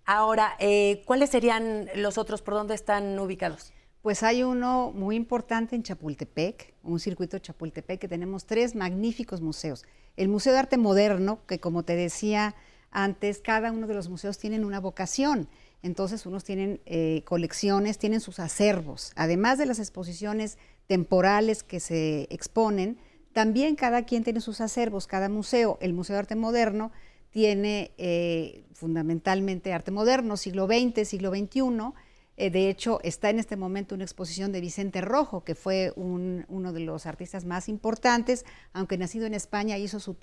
Ahora, 0.04 0.54
eh, 0.58 1.02
¿cuáles 1.06 1.30
serían 1.30 1.88
los 1.94 2.18
otros? 2.18 2.42
¿Por 2.42 2.52
dónde 2.52 2.74
están 2.74 3.18
ubicados? 3.18 3.72
Pues 4.02 4.22
hay 4.22 4.42
uno 4.42 4.92
muy 4.94 5.16
importante 5.16 5.74
en 5.74 5.82
Chapultepec, 5.82 6.74
un 6.82 7.00
circuito 7.00 7.38
Chapultepec, 7.38 7.98
que 7.98 8.08
tenemos 8.08 8.44
tres 8.44 8.74
magníficos 8.74 9.40
museos. 9.40 9.86
El 10.18 10.28
Museo 10.28 10.52
de 10.52 10.58
Arte 10.58 10.76
Moderno, 10.76 11.38
que 11.46 11.58
como 11.60 11.82
te 11.82 11.96
decía, 11.96 12.54
antes 12.96 13.40
cada 13.40 13.72
uno 13.72 13.86
de 13.86 13.92
los 13.92 14.08
museos 14.08 14.38
tienen 14.38 14.64
una 14.64 14.80
vocación. 14.80 15.48
Entonces, 15.82 16.24
unos 16.24 16.44
tienen 16.44 16.80
eh, 16.86 17.22
colecciones, 17.26 17.98
tienen 17.98 18.20
sus 18.20 18.38
acervos. 18.38 19.12
Además 19.16 19.58
de 19.58 19.66
las 19.66 19.78
exposiciones 19.78 20.56
temporales 20.86 21.62
que 21.62 21.78
se 21.78 22.26
exponen, 22.30 22.96
también 23.34 23.76
cada 23.76 24.06
quien 24.06 24.24
tiene 24.24 24.40
sus 24.40 24.62
acervos, 24.62 25.06
cada 25.06 25.28
museo. 25.28 25.76
El 25.82 25.92
Museo 25.92 26.14
de 26.14 26.20
Arte 26.20 26.36
Moderno 26.36 26.90
tiene 27.28 27.92
eh, 27.98 28.64
fundamentalmente 28.72 29.74
arte 29.74 29.90
moderno, 29.90 30.38
siglo 30.38 30.66
XX, 30.66 31.06
siglo 31.06 31.28
XXI. 31.28 31.92
Eh, 32.38 32.48
de 32.48 32.70
hecho, 32.70 32.98
está 33.02 33.28
en 33.28 33.38
este 33.38 33.56
momento 33.56 33.94
una 33.94 34.04
exposición 34.04 34.52
de 34.52 34.62
Vicente 34.62 35.02
Rojo, 35.02 35.44
que 35.44 35.54
fue 35.54 35.92
uno 35.96 36.72
de 36.72 36.80
los 36.80 37.04
artistas 37.04 37.44
más 37.44 37.68
importantes, 37.68 38.46
aunque 38.72 38.96
nacido 38.96 39.26
en 39.26 39.34
España, 39.34 39.76
hizo 39.76 40.00
su, 40.00 40.14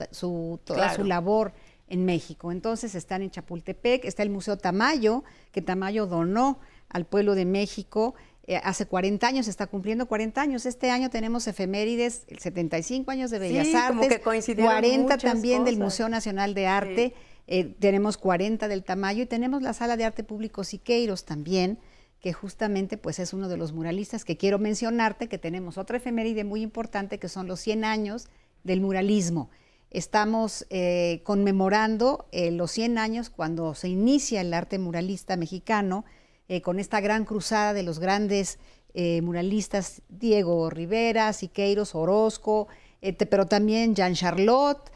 toda 0.63 0.95
su 0.95 1.03
labor 1.03 1.53
en 1.87 2.05
México. 2.05 2.51
Entonces 2.51 2.95
están 2.95 3.21
en 3.21 3.31
Chapultepec, 3.31 4.05
está 4.05 4.23
el 4.23 4.29
Museo 4.29 4.57
Tamayo, 4.57 5.23
que 5.51 5.61
Tamayo 5.61 6.07
donó 6.07 6.59
al 6.89 7.05
pueblo 7.05 7.35
de 7.35 7.45
México 7.45 8.15
eh, 8.45 8.59
hace 8.61 8.85
40 8.85 9.25
años, 9.25 9.47
está 9.47 9.67
cumpliendo 9.67 10.05
40 10.05 10.41
años. 10.41 10.65
Este 10.65 10.89
año 10.89 11.09
tenemos 11.09 11.47
efemérides, 11.47 12.25
75 12.37 13.09
años 13.11 13.31
de 13.31 13.39
Bellas 13.39 13.73
Artes, 13.73 14.19
40 14.19 15.17
también 15.17 15.63
del 15.63 15.77
Museo 15.77 16.09
Nacional 16.09 16.53
de 16.53 16.67
Arte, 16.67 17.13
eh, 17.47 17.75
tenemos 17.79 18.17
40 18.17 18.67
del 18.67 18.83
Tamayo 18.83 19.23
y 19.23 19.25
tenemos 19.27 19.61
la 19.61 19.73
Sala 19.73 19.97
de 19.97 20.05
Arte 20.05 20.23
Público 20.23 20.63
Siqueiros 20.63 21.25
también, 21.25 21.79
que 22.19 22.33
justamente 22.33 22.97
pues 22.97 23.19
es 23.19 23.33
uno 23.33 23.49
de 23.49 23.57
los 23.57 23.73
muralistas 23.73 24.25
que 24.25 24.37
quiero 24.37 24.59
mencionarte, 24.59 25.27
que 25.27 25.37
tenemos 25.37 25.77
otra 25.77 25.97
efeméride 25.97 26.43
muy 26.43 26.61
importante 26.61 27.19
que 27.19 27.29
son 27.29 27.47
los 27.47 27.59
100 27.61 27.85
años 27.85 28.27
del 28.63 28.81
muralismo. 28.81 29.49
Estamos 29.93 30.65
eh, 30.71 31.21
conmemorando 31.23 32.25
eh, 32.31 32.50
los 32.50 32.71
100 32.71 32.97
años 32.97 33.29
cuando 33.29 33.75
se 33.75 33.89
inicia 33.89 34.41
el 34.41 34.51
arte 34.51 34.79
muralista 34.79 35.38
mexicano, 35.38 36.03
eh, 36.50 36.63
con 36.63 36.79
esta 36.79 37.00
gran 37.00 37.25
cruzada 37.25 37.73
de 37.73 37.83
los 37.83 38.00
grandes 38.00 38.59
muralistas 38.95 40.03
Diego 40.07 40.69
Rivera, 40.69 41.33
Siqueiros, 41.33 41.95
Orozco, 41.95 42.67
pero 43.01 43.47
también 43.47 43.95
Jean 43.95 44.13
Charlotte, 44.13 44.91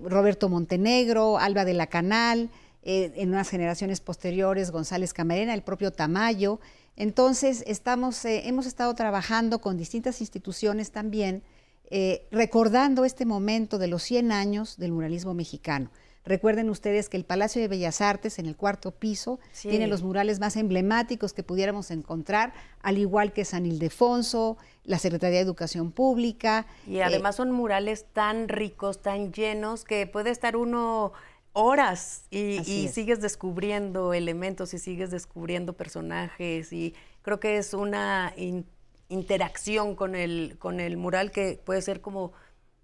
Roberto 0.00 0.48
Montenegro, 0.48 1.36
Alba 1.38 1.64
de 1.64 1.74
la 1.74 1.88
Canal, 1.88 2.50
en 2.84 3.30
unas 3.30 3.48
generaciones 3.48 3.98
posteriores 3.98 4.70
González 4.70 5.12
Camarena, 5.12 5.54
el 5.54 5.62
propio 5.62 5.90
Tamayo. 5.90 6.60
Entonces, 6.94 7.64
estamos, 7.66 8.24
hemos 8.26 8.64
estado 8.64 8.94
trabajando 8.94 9.60
con 9.60 9.76
distintas 9.76 10.20
instituciones 10.20 10.92
también 10.92 11.42
eh, 11.90 12.26
recordando 12.30 13.04
este 13.04 13.26
momento 13.26 13.78
de 13.78 13.88
los 13.88 14.02
100 14.02 14.32
años 14.32 14.76
del 14.78 14.92
muralismo 14.92 15.34
mexicano. 15.34 15.90
Recuerden 16.24 16.70
ustedes 16.70 17.10
que 17.10 17.18
el 17.18 17.24
Palacio 17.26 17.60
de 17.60 17.68
Bellas 17.68 18.00
Artes, 18.00 18.38
en 18.38 18.46
el 18.46 18.56
cuarto 18.56 18.92
piso, 18.92 19.38
tiene 19.60 19.86
los 19.86 20.02
murales 20.02 20.40
más 20.40 20.56
emblemáticos 20.56 21.34
que 21.34 21.42
pudiéramos 21.42 21.90
encontrar, 21.90 22.54
al 22.80 22.96
igual 22.96 23.34
que 23.34 23.44
San 23.44 23.66
Ildefonso, 23.66 24.56
la 24.84 24.98
Secretaría 24.98 25.36
de 25.36 25.44
Educación 25.44 25.92
Pública. 25.92 26.66
Y 26.86 27.00
además 27.00 27.36
son 27.36 27.52
murales 27.52 28.06
tan 28.14 28.48
ricos, 28.48 29.02
tan 29.02 29.32
llenos, 29.32 29.84
que 29.84 30.06
puede 30.06 30.30
estar 30.30 30.56
uno 30.56 31.12
horas 31.52 32.24
y, 32.30 32.88
sigues 32.88 33.20
descubriendo 33.20 34.12
elementos 34.12 34.74
y 34.74 34.78
sigues 34.78 35.10
descubriendo 35.10 35.72
personajes 35.74 36.72
y 36.72 36.94
creo 37.22 37.38
que 37.38 37.58
es 37.58 37.74
una 37.74 38.34
interacción 39.08 39.94
con 39.94 40.14
el, 40.14 40.56
con 40.58 40.80
el 40.80 40.96
mural 40.96 41.30
que 41.30 41.60
puede 41.64 41.82
ser 41.82 42.00
como 42.00 42.32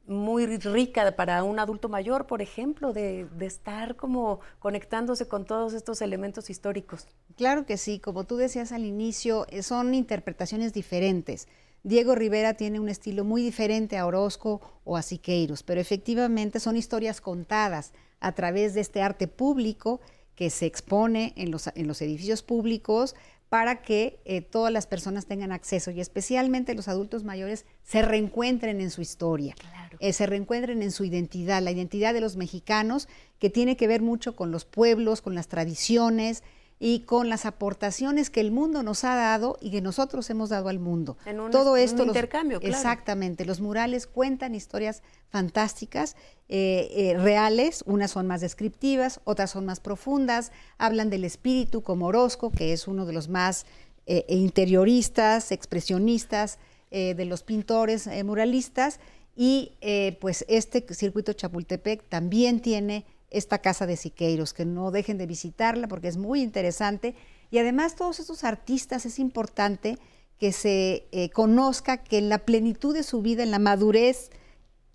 muy 0.06 0.46
rica 0.46 1.14
para 1.14 1.44
un 1.44 1.60
adulto 1.60 1.88
mayor, 1.88 2.26
por 2.26 2.42
ejemplo, 2.42 2.92
de, 2.92 3.26
de, 3.26 3.46
estar 3.46 3.94
como 3.94 4.40
conectándose 4.58 5.28
con 5.28 5.44
todos 5.44 5.72
estos 5.72 6.02
elementos 6.02 6.50
históricos. 6.50 7.06
Claro 7.36 7.64
que 7.64 7.76
sí, 7.76 8.00
como 8.00 8.24
tú 8.24 8.36
decías 8.36 8.72
al 8.72 8.84
inicio, 8.84 9.46
eh, 9.50 9.62
son 9.62 9.94
interpretaciones 9.94 10.72
diferentes. 10.72 11.46
Diego 11.82 12.14
Rivera 12.14 12.54
tiene 12.54 12.80
un 12.80 12.88
estilo 12.88 13.24
muy 13.24 13.42
diferente 13.42 13.96
a 13.96 14.06
Orozco 14.06 14.60
o 14.84 14.96
a 14.96 15.02
Siqueiros, 15.02 15.62
pero 15.62 15.80
efectivamente 15.80 16.60
son 16.60 16.76
historias 16.76 17.20
contadas 17.20 17.92
a 18.18 18.32
través 18.32 18.74
de 18.74 18.80
este 18.80 19.02
arte 19.02 19.28
público 19.28 20.00
que 20.34 20.50
se 20.50 20.66
expone 20.66 21.32
en 21.36 21.50
los, 21.50 21.70
en 21.74 21.86
los 21.86 22.02
edificios 22.02 22.42
públicos 22.42 23.14
para 23.50 23.82
que 23.82 24.20
eh, 24.24 24.42
todas 24.42 24.72
las 24.72 24.86
personas 24.86 25.26
tengan 25.26 25.50
acceso 25.50 25.90
y 25.90 26.00
especialmente 26.00 26.76
los 26.76 26.86
adultos 26.86 27.24
mayores 27.24 27.66
se 27.82 28.00
reencuentren 28.00 28.80
en 28.80 28.90
su 28.90 29.02
historia, 29.02 29.56
eh, 29.98 30.12
se 30.12 30.26
reencuentren 30.26 30.82
en 30.82 30.92
su 30.92 31.04
identidad, 31.04 31.60
la 31.60 31.72
identidad 31.72 32.14
de 32.14 32.20
los 32.20 32.36
mexicanos 32.36 33.08
que 33.40 33.50
tiene 33.50 33.76
que 33.76 33.88
ver 33.88 34.02
mucho 34.02 34.36
con 34.36 34.52
los 34.52 34.64
pueblos, 34.64 35.20
con 35.20 35.34
las 35.34 35.48
tradiciones, 35.48 36.44
y 36.82 37.00
con 37.00 37.28
las 37.28 37.44
aportaciones 37.44 38.30
que 38.30 38.40
el 38.40 38.50
mundo 38.50 38.82
nos 38.82 39.04
ha 39.04 39.14
dado 39.14 39.58
y 39.60 39.70
que 39.70 39.82
nosotros 39.82 40.30
hemos 40.30 40.48
dado 40.48 40.70
al 40.70 40.78
mundo. 40.78 41.18
En 41.26 41.38
un, 41.38 41.50
Todo 41.50 41.76
esto 41.76 42.04
intercambio, 42.04 42.58
Exactamente, 42.62 43.44
los 43.44 43.60
murales 43.60 44.06
cuentan 44.06 44.54
historias 44.54 45.02
fantásticas, 45.28 46.16
eh, 46.48 46.88
eh, 46.92 47.18
reales, 47.18 47.84
unas 47.86 48.12
son 48.12 48.26
más 48.26 48.40
descriptivas, 48.40 49.20
otras 49.24 49.50
son 49.50 49.66
más 49.66 49.78
profundas, 49.78 50.52
hablan 50.78 51.10
del 51.10 51.24
espíritu 51.24 51.82
como 51.82 52.06
Orozco, 52.06 52.50
que 52.50 52.72
es 52.72 52.88
uno 52.88 53.04
de 53.04 53.12
los 53.12 53.28
más 53.28 53.66
eh, 54.06 54.24
interioristas, 54.28 55.52
expresionistas 55.52 56.58
de 56.90 57.24
los 57.24 57.44
pintores 57.44 58.08
muralistas, 58.24 58.98
y 59.36 59.76
pues 60.20 60.44
este 60.48 60.84
circuito 60.92 61.32
Chapultepec 61.34 62.02
también 62.08 62.58
tiene 62.58 63.04
esta 63.30 63.58
casa 63.58 63.86
de 63.86 63.96
Siqueiros, 63.96 64.52
que 64.52 64.64
no 64.64 64.90
dejen 64.90 65.18
de 65.18 65.26
visitarla 65.26 65.88
porque 65.88 66.08
es 66.08 66.16
muy 66.16 66.42
interesante. 66.42 67.14
Y 67.50 67.58
además 67.58 67.96
todos 67.96 68.20
estos 68.20 68.44
artistas 68.44 69.06
es 69.06 69.18
importante 69.18 69.98
que 70.38 70.52
se 70.52 71.06
eh, 71.12 71.30
conozca 71.30 71.98
que 71.98 72.18
en 72.18 72.28
la 72.28 72.38
plenitud 72.38 72.94
de 72.94 73.02
su 73.02 73.22
vida, 73.22 73.42
en 73.42 73.50
la 73.50 73.58
madurez, 73.58 74.30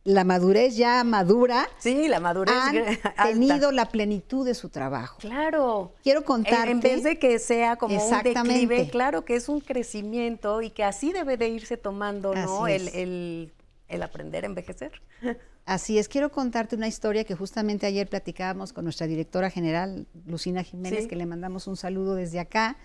la 0.04 0.24
madurez 0.24 0.75
ya 0.75 1.04
madura, 1.04 1.68
sí, 1.80 2.08
la 2.08 2.20
madurez 2.20 2.56
han 2.56 2.75
tenido 3.34 3.72
la 3.72 3.86
plenitud 3.86 4.46
de 4.46 4.54
su 4.54 4.70
trabajo. 4.70 5.18
Claro. 5.20 5.94
Quiero 6.04 6.24
contarte. 6.24 6.72
En 6.72 6.80
vez 6.80 7.04
de 7.04 7.18
que 7.18 7.39
sea 7.39 7.75
como 7.75 8.04
un 8.04 8.24
declive, 8.24 8.89
claro 8.89 9.25
que 9.25 9.36
es 9.36 9.50
un 9.50 9.62
crecimiento 9.62 10.62
y 10.62 10.70
que 10.70 10.84
así 10.84 11.12
debe 11.12 11.38
de 11.38 11.50
irse 11.50 11.77
tomando, 11.77 12.36
¿no? 12.36 12.68
El, 12.68 12.88
el, 12.89 13.54
el 13.88 14.04
aprender 14.04 14.44
a 14.44 14.48
envejecer. 14.48 15.01
Así 15.65 15.98
es, 15.98 16.07
quiero 16.07 16.31
contarte 16.31 16.75
una 16.75 16.88
historia 16.88 17.23
que 17.23 17.34
justamente 17.34 17.88
ayer 17.88 18.08
platicábamos 18.08 18.71
con 18.71 18.84
nuestra 18.84 19.08
directora 19.08 19.49
general, 19.49 20.06
Lucina 20.28 20.62
Jiménez, 20.62 21.08
que 21.08 21.15
le 21.15 21.25
mandamos 21.25 21.65
un 21.65 21.75
saludo 21.75 22.13
desde 22.13 22.39
acá. 22.39 22.78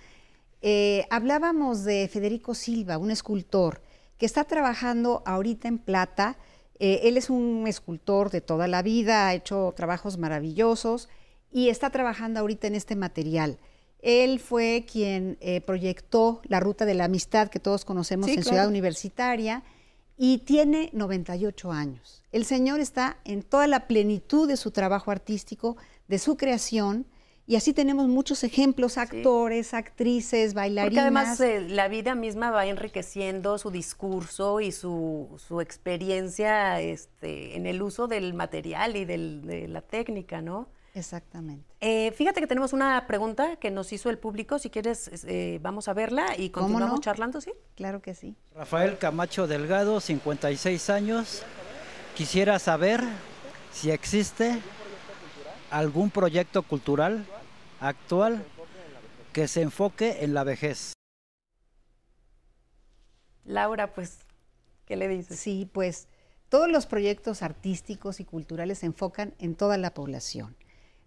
Eh, 0.62 1.05
hablábamos 1.11 1.85
de 1.85 2.09
Federico 2.09 2.55
Silva, 2.55 2.97
un 2.97 3.11
escultor 3.11 3.83
que 4.16 4.25
está 4.25 4.45
trabajando 4.45 5.23
ahorita 5.27 5.69
en 5.69 5.77
plata. 5.77 6.38
Eh, 6.79 7.01
él 7.05 7.19
es 7.19 7.29
un 7.29 7.66
escultor 7.66 8.31
de 8.31 8.40
toda 8.40 8.66
la 8.66 8.81
vida, 8.81 9.29
ha 9.29 9.35
hecho 9.35 9.75
trabajos 9.77 10.16
maravillosos 10.16 11.11
y 11.53 11.69
está 11.69 11.90
trabajando 11.90 12.40
ahorita 12.40 12.66
en 12.66 12.77
este 12.77 12.97
material. 12.97 13.59
Él 14.01 14.40
fue 14.40 14.87
quien 14.90 15.37
eh, 15.40 15.61
proyectó 15.61 16.40
la 16.45 16.61
ruta 16.61 16.87
de 16.87 16.95
la 16.95 17.05
amistad 17.05 17.49
que 17.49 17.61
todos 17.61 17.85
conocemos 17.85 18.31
en 18.31 18.43
Ciudad 18.43 18.69
Universitaria 18.69 19.62
y 20.23 20.37
tiene 20.37 20.91
98 20.93 21.73
años. 21.73 22.23
El 22.31 22.45
Señor 22.45 22.79
está 22.79 23.17
en 23.25 23.43
toda 23.43 23.67
la 23.67 23.87
plenitud 23.87 24.47
de 24.47 24.59
su 24.59 24.71
trabajo 24.71 25.11
artístico, 25.11 25.79
de 26.09 26.19
su 26.19 26.37
creación, 26.37 27.07
y 27.47 27.57
así 27.57 27.73
tenemos 27.73 28.07
muchos 28.07 28.45
ejemplos, 28.45 28.99
actores, 28.99 29.73
actrices, 29.73 30.53
bailarinas. 30.53 30.91
Porque 30.91 31.01
además 31.01 31.41
eh, 31.41 31.63
la 31.63 31.89
vida 31.89 32.15
misma 32.15 32.51
va 32.51 32.67
enriqueciendo 32.67 33.57
su 33.57 33.71
discurso 33.71 34.61
y 34.61 34.73
su, 34.73 35.41
experiencia 35.63 36.83
este, 36.83 37.57
en 37.57 37.65
el 37.65 37.81
uso 37.81 38.07
del 38.07 38.35
material 38.35 38.97
y 38.97 39.07
de 39.07 39.69
la 39.69 39.81
técnica, 39.81 40.43
¿no? 40.43 40.69
Exactamente. 40.94 41.74
Eh, 41.81 42.12
fíjate 42.12 42.40
que 42.40 42.46
tenemos 42.46 42.72
una 42.72 43.07
pregunta 43.07 43.57
que 43.57 43.70
nos 43.70 43.92
hizo 43.92 44.11
el 44.11 44.18
público. 44.18 44.59
Si 44.59 44.70
quieres, 44.70 45.24
eh, 45.24 45.59
vamos 45.62 45.88
a 45.88 45.92
verla 45.92 46.37
y 46.37 46.50
continuamos 46.50 47.00
charlando, 47.00 47.40
¿sí? 47.40 47.53
Claro 47.76 48.03
que 48.03 48.14
sí. 48.14 48.35
Rafael 48.55 48.98
Camacho 48.98 49.46
Delgado, 49.46 50.00
56 50.00 50.90
años, 50.90 51.44
Quisiera 52.20 52.59
saber 52.59 53.03
si 53.72 53.90
existe 53.90 54.61
algún 55.70 56.11
proyecto 56.11 56.62
cultural 56.62 57.24
actual 57.81 58.44
que 59.33 59.48
se 59.48 59.62
enfoque 59.62 60.18
en 60.22 60.35
la 60.35 60.44
vejez. 60.44 60.92
Laura, 63.44 63.94
pues, 63.94 64.18
¿qué 64.85 64.96
le 64.96 65.09
dices? 65.09 65.38
Sí, 65.38 65.70
pues 65.72 66.09
todos 66.50 66.70
los 66.70 66.85
proyectos 66.85 67.42
artísticos 67.42 68.20
y 68.20 68.24
culturales 68.24 68.81
se 68.81 68.87
enfocan 68.87 69.35
en 69.38 69.55
toda 69.55 69.79
la 69.79 69.94
población. 69.94 70.57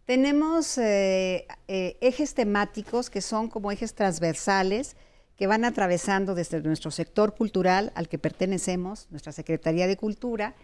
Tenemos 0.06 0.78
eh, 0.78 1.48
eh, 1.70 1.98
ejes 2.02 2.34
temáticos 2.34 3.10
que 3.10 3.22
son 3.22 3.48
como 3.48 3.72
ejes 3.72 3.94
transversales 3.94 4.98
que 5.38 5.48
van 5.48 5.64
atravesando 5.64 6.36
desde 6.36 6.62
nuestro 6.62 6.92
sector 6.92 7.36
cultural 7.36 7.94
al 7.96 8.10
que 8.10 8.20
pertenecemos, 8.20 9.08
nuestra 9.12 9.32
Secretaría 9.32 9.88
de 9.88 9.96
Cultura, 9.96 10.56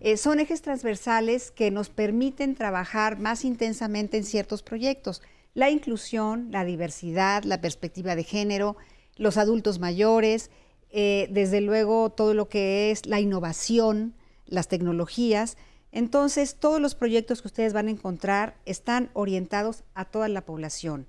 eh, 0.00 0.16
son 0.16 0.40
ejes 0.40 0.62
transversales 0.62 1.50
que 1.50 1.70
nos 1.70 1.90
permiten 1.90 2.54
trabajar 2.54 3.18
más 3.18 3.44
intensamente 3.44 4.16
en 4.16 4.24
ciertos 4.24 4.62
proyectos. 4.62 5.22
La 5.52 5.68
inclusión, 5.70 6.48
la 6.50 6.64
diversidad, 6.64 7.44
la 7.44 7.60
perspectiva 7.60 8.16
de 8.16 8.24
género, 8.24 8.76
los 9.16 9.36
adultos 9.36 9.78
mayores, 9.78 10.50
desde 10.92 11.60
luego 11.60 12.10
todo 12.10 12.32
lo 12.32 12.48
que 12.48 12.90
es 12.90 13.04
la 13.06 13.20
innovación, 13.20 14.14
las 14.46 14.68
tecnologías. 14.68 15.56
Entonces, 15.96 16.56
todos 16.56 16.80
los 16.80 16.94
proyectos 16.94 17.40
que 17.40 17.48
ustedes 17.48 17.72
van 17.72 17.88
a 17.88 17.90
encontrar 17.90 18.56
están 18.66 19.10
orientados 19.14 19.82
a 19.94 20.04
toda 20.04 20.28
la 20.28 20.42
población 20.42 21.08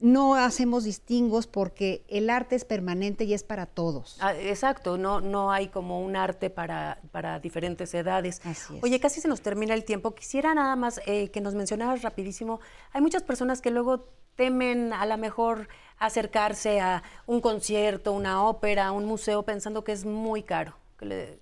no 0.00 0.36
hacemos 0.36 0.84
distingos 0.84 1.46
porque 1.46 2.04
el 2.08 2.30
arte 2.30 2.54
es 2.54 2.64
permanente 2.64 3.24
y 3.24 3.34
es 3.34 3.42
para 3.42 3.66
todos. 3.66 4.16
Ah, 4.20 4.34
exacto, 4.34 4.96
no, 4.96 5.20
no 5.20 5.50
hay 5.50 5.68
como 5.68 6.00
un 6.00 6.14
arte 6.14 6.50
para, 6.50 7.00
para 7.10 7.40
diferentes 7.40 7.92
edades. 7.94 8.40
Oye, 8.80 9.00
casi 9.00 9.20
se 9.20 9.28
nos 9.28 9.40
termina 9.40 9.74
el 9.74 9.84
tiempo. 9.84 10.14
Quisiera 10.14 10.54
nada 10.54 10.76
más 10.76 11.00
eh, 11.06 11.30
que 11.30 11.40
nos 11.40 11.54
mencionaras 11.54 12.02
rapidísimo. 12.02 12.60
Hay 12.92 13.00
muchas 13.00 13.22
personas 13.22 13.60
que 13.60 13.70
luego 13.70 14.08
temen 14.36 14.92
a 14.92 15.04
lo 15.04 15.18
mejor 15.18 15.68
acercarse 15.98 16.80
a 16.80 17.02
un 17.26 17.40
concierto, 17.40 18.12
una 18.12 18.44
ópera, 18.44 18.92
un 18.92 19.04
museo, 19.04 19.42
pensando 19.42 19.82
que 19.82 19.92
es 19.92 20.04
muy 20.04 20.44
caro. 20.44 20.76
Que 20.96 21.06
le, 21.06 21.40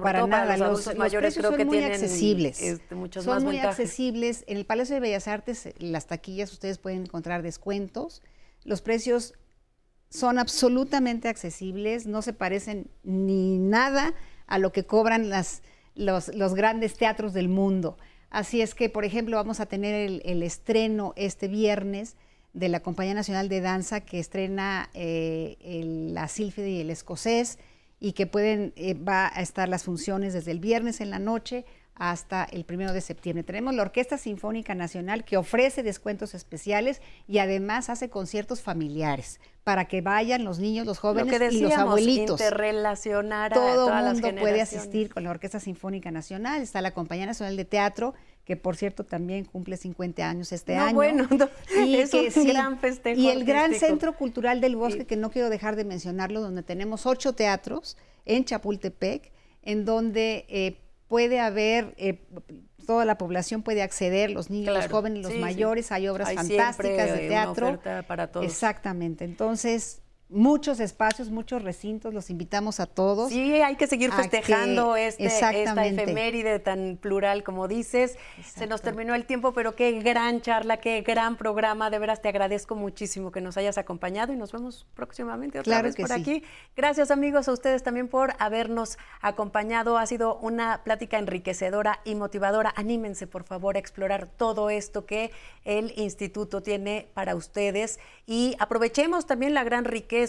para 0.00 0.26
nada, 0.26 0.56
los, 0.56 0.94
mayores 0.96 1.34
creo 1.34 1.50
son 1.50 1.58
que 1.58 1.64
muy 1.64 1.78
tienen 1.78 1.92
accesibles. 1.92 2.62
Este, 2.62 2.96
son 3.20 3.44
muy 3.44 3.58
accesibles. 3.58 4.44
En 4.46 4.56
el 4.56 4.64
Palacio 4.64 4.94
de 4.94 5.00
Bellas 5.00 5.28
Artes, 5.28 5.68
las 5.78 6.06
taquillas, 6.06 6.52
ustedes 6.52 6.78
pueden 6.78 7.02
encontrar 7.02 7.42
descuentos. 7.42 8.22
Los 8.64 8.80
precios 8.80 9.34
son 10.08 10.38
absolutamente 10.38 11.28
accesibles, 11.28 12.06
no 12.06 12.22
se 12.22 12.32
parecen 12.32 12.90
ni 13.02 13.58
nada 13.58 14.14
a 14.46 14.58
lo 14.58 14.72
que 14.72 14.84
cobran 14.84 15.28
las, 15.28 15.62
los, 15.94 16.28
los 16.34 16.54
grandes 16.54 16.96
teatros 16.96 17.32
del 17.32 17.48
mundo. 17.48 17.96
Así 18.30 18.62
es 18.62 18.74
que, 18.74 18.88
por 18.88 19.04
ejemplo, 19.04 19.36
vamos 19.36 19.60
a 19.60 19.66
tener 19.66 20.22
el, 20.24 20.42
estreno 20.42 21.12
este 21.16 21.48
viernes 21.48 22.16
de 22.54 22.70
la 22.70 22.80
Compañía 22.80 23.14
Nacional 23.14 23.50
de 23.50 23.60
Danza 23.60 24.00
que 24.00 24.18
estrena 24.18 24.88
eh, 24.94 25.56
la 26.10 26.28
sílfide 26.28 26.70
y 26.70 26.80
el 26.80 26.90
escocés 26.90 27.58
y 28.02 28.14
que 28.14 28.26
pueden, 28.26 28.72
eh, 28.74 28.94
va 28.94 29.30
a 29.32 29.40
estar 29.40 29.68
las 29.68 29.84
funciones 29.84 30.32
desde 30.32 30.50
el 30.50 30.58
viernes 30.58 31.00
en 31.00 31.08
la 31.08 31.20
noche 31.20 31.64
hasta 31.94 32.42
el 32.42 32.64
primero 32.64 32.92
de 32.92 33.00
septiembre. 33.00 33.44
Tenemos 33.44 33.76
la 33.76 33.82
Orquesta 33.82 34.18
Sinfónica 34.18 34.74
Nacional 34.74 35.24
que 35.24 35.36
ofrece 35.36 35.84
descuentos 35.84 36.34
especiales 36.34 37.00
y 37.28 37.38
además 37.38 37.90
hace 37.90 38.10
conciertos 38.10 38.60
familiares 38.60 39.40
para 39.62 39.84
que 39.84 40.00
vayan 40.00 40.42
los 40.42 40.58
niños, 40.58 40.84
los 40.84 40.98
jóvenes 40.98 41.52
y 41.52 41.60
los 41.60 41.74
abuelitos. 41.74 42.40
Interrelacionar 42.40 43.52
Todo 43.52 43.96
el 43.96 44.14
mundo 44.14 44.40
puede 44.40 44.60
asistir 44.60 45.08
con 45.14 45.22
la 45.22 45.30
Orquesta 45.30 45.60
Sinfónica 45.60 46.10
Nacional. 46.10 46.60
Está 46.60 46.80
la 46.80 46.90
Compañía 46.90 47.26
Nacional 47.26 47.56
de 47.56 47.64
Teatro 47.64 48.14
que 48.44 48.56
por 48.56 48.76
cierto 48.76 49.04
también 49.04 49.44
cumple 49.44 49.76
50 49.76 50.28
años 50.28 50.52
este 50.52 50.76
año. 50.76 50.94
Bueno, 50.94 51.28
y 51.86 51.96
es 51.96 52.12
un 52.12 52.46
gran 52.46 52.78
festejo. 52.78 53.20
Y 53.20 53.28
el 53.28 53.44
gran 53.44 53.74
Centro 53.74 54.16
Cultural 54.16 54.60
del 54.60 54.76
Bosque, 54.76 55.06
que 55.06 55.16
no 55.16 55.30
quiero 55.30 55.48
dejar 55.50 55.76
de 55.76 55.84
mencionarlo, 55.84 56.40
donde 56.40 56.62
tenemos 56.62 57.06
ocho 57.06 57.34
teatros 57.34 57.96
en 58.24 58.44
Chapultepec, 58.44 59.32
en 59.62 59.84
donde 59.84 60.44
eh, 60.48 60.78
puede 61.06 61.38
haber, 61.38 61.94
eh, 61.98 62.24
toda 62.84 63.04
la 63.04 63.16
población 63.16 63.62
puede 63.62 63.82
acceder, 63.82 64.30
los 64.30 64.50
niños, 64.50 64.74
los 64.74 64.88
jóvenes, 64.88 65.22
los 65.22 65.36
mayores, 65.36 65.92
hay 65.92 66.08
obras 66.08 66.32
fantásticas 66.34 67.12
de 67.12 67.28
teatro. 67.28 67.80
para 68.08 68.32
todos. 68.32 68.44
Exactamente. 68.44 69.24
Entonces, 69.24 70.01
muchos 70.32 70.80
espacios, 70.80 71.30
muchos 71.30 71.62
recintos, 71.62 72.14
los 72.14 72.30
invitamos 72.30 72.80
a 72.80 72.86
todos. 72.86 73.30
Sí, 73.30 73.54
hay 73.60 73.76
que 73.76 73.86
seguir 73.86 74.12
festejando 74.12 74.96
este, 74.96 75.26
esta 75.26 75.52
efeméride 75.52 76.58
tan 76.58 76.98
plural 77.00 77.42
como 77.42 77.68
dices. 77.68 78.16
Se 78.44 78.66
nos 78.66 78.82
terminó 78.82 79.14
el 79.14 79.26
tiempo, 79.26 79.52
pero 79.52 79.76
qué 79.76 80.00
gran 80.00 80.40
charla, 80.40 80.78
qué 80.78 81.02
gran 81.02 81.36
programa. 81.36 81.90
De 81.90 81.98
veras 81.98 82.22
te 82.22 82.28
agradezco 82.28 82.74
muchísimo 82.74 83.30
que 83.32 83.40
nos 83.40 83.56
hayas 83.56 83.78
acompañado 83.78 84.32
y 84.32 84.36
nos 84.36 84.52
vemos 84.52 84.86
próximamente 84.94 85.60
otra 85.60 85.82
vez 85.82 85.96
por 85.96 86.12
aquí. 86.12 86.42
Gracias 86.76 87.10
amigos 87.10 87.48
a 87.48 87.52
ustedes 87.52 87.82
también 87.82 88.08
por 88.08 88.34
habernos 88.38 88.98
acompañado. 89.20 89.98
Ha 89.98 90.06
sido 90.06 90.36
una 90.38 90.82
plática 90.84 91.18
enriquecedora 91.18 92.00
y 92.04 92.14
motivadora. 92.14 92.72
Anímense 92.76 93.26
por 93.26 93.44
favor 93.44 93.76
a 93.76 93.78
explorar 93.78 94.28
todo 94.36 94.70
esto 94.70 95.04
que 95.04 95.30
el 95.64 95.92
instituto 95.96 96.62
tiene 96.62 97.08
para 97.14 97.34
ustedes 97.34 98.00
y 98.26 98.56
aprovechemos 98.58 99.26
también 99.26 99.54
la 99.54 99.64
gran 99.64 99.84
riqueza 99.84 100.21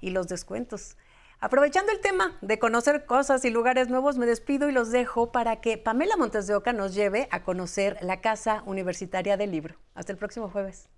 y 0.00 0.10
los 0.10 0.28
descuentos. 0.28 0.96
Aprovechando 1.40 1.92
el 1.92 2.00
tema 2.00 2.36
de 2.40 2.58
conocer 2.58 3.06
cosas 3.06 3.44
y 3.44 3.50
lugares 3.50 3.88
nuevos, 3.88 4.18
me 4.18 4.26
despido 4.26 4.68
y 4.68 4.72
los 4.72 4.90
dejo 4.90 5.30
para 5.30 5.60
que 5.60 5.78
Pamela 5.78 6.16
Montes 6.16 6.48
de 6.48 6.56
Oca 6.56 6.72
nos 6.72 6.94
lleve 6.94 7.28
a 7.30 7.44
conocer 7.44 7.96
la 8.00 8.20
Casa 8.20 8.64
Universitaria 8.66 9.36
del 9.36 9.52
Libro. 9.52 9.76
Hasta 9.94 10.10
el 10.10 10.18
próximo 10.18 10.48
jueves. 10.48 10.88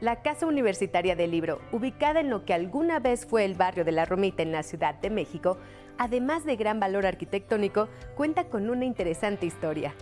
La 0.00 0.20
Casa 0.20 0.46
Universitaria 0.46 1.14
del 1.14 1.30
Libro, 1.30 1.60
ubicada 1.70 2.18
en 2.18 2.28
lo 2.28 2.44
que 2.44 2.52
alguna 2.52 2.98
vez 2.98 3.24
fue 3.24 3.44
el 3.44 3.54
barrio 3.54 3.84
de 3.84 3.92
la 3.92 4.04
Romita 4.04 4.42
en 4.42 4.50
la 4.50 4.64
Ciudad 4.64 4.96
de 4.96 5.10
México, 5.10 5.58
además 5.96 6.44
de 6.44 6.56
gran 6.56 6.80
valor 6.80 7.06
arquitectónico, 7.06 7.88
cuenta 8.16 8.48
con 8.48 8.68
una 8.68 8.84
interesante 8.84 9.46
historia. 9.46 9.94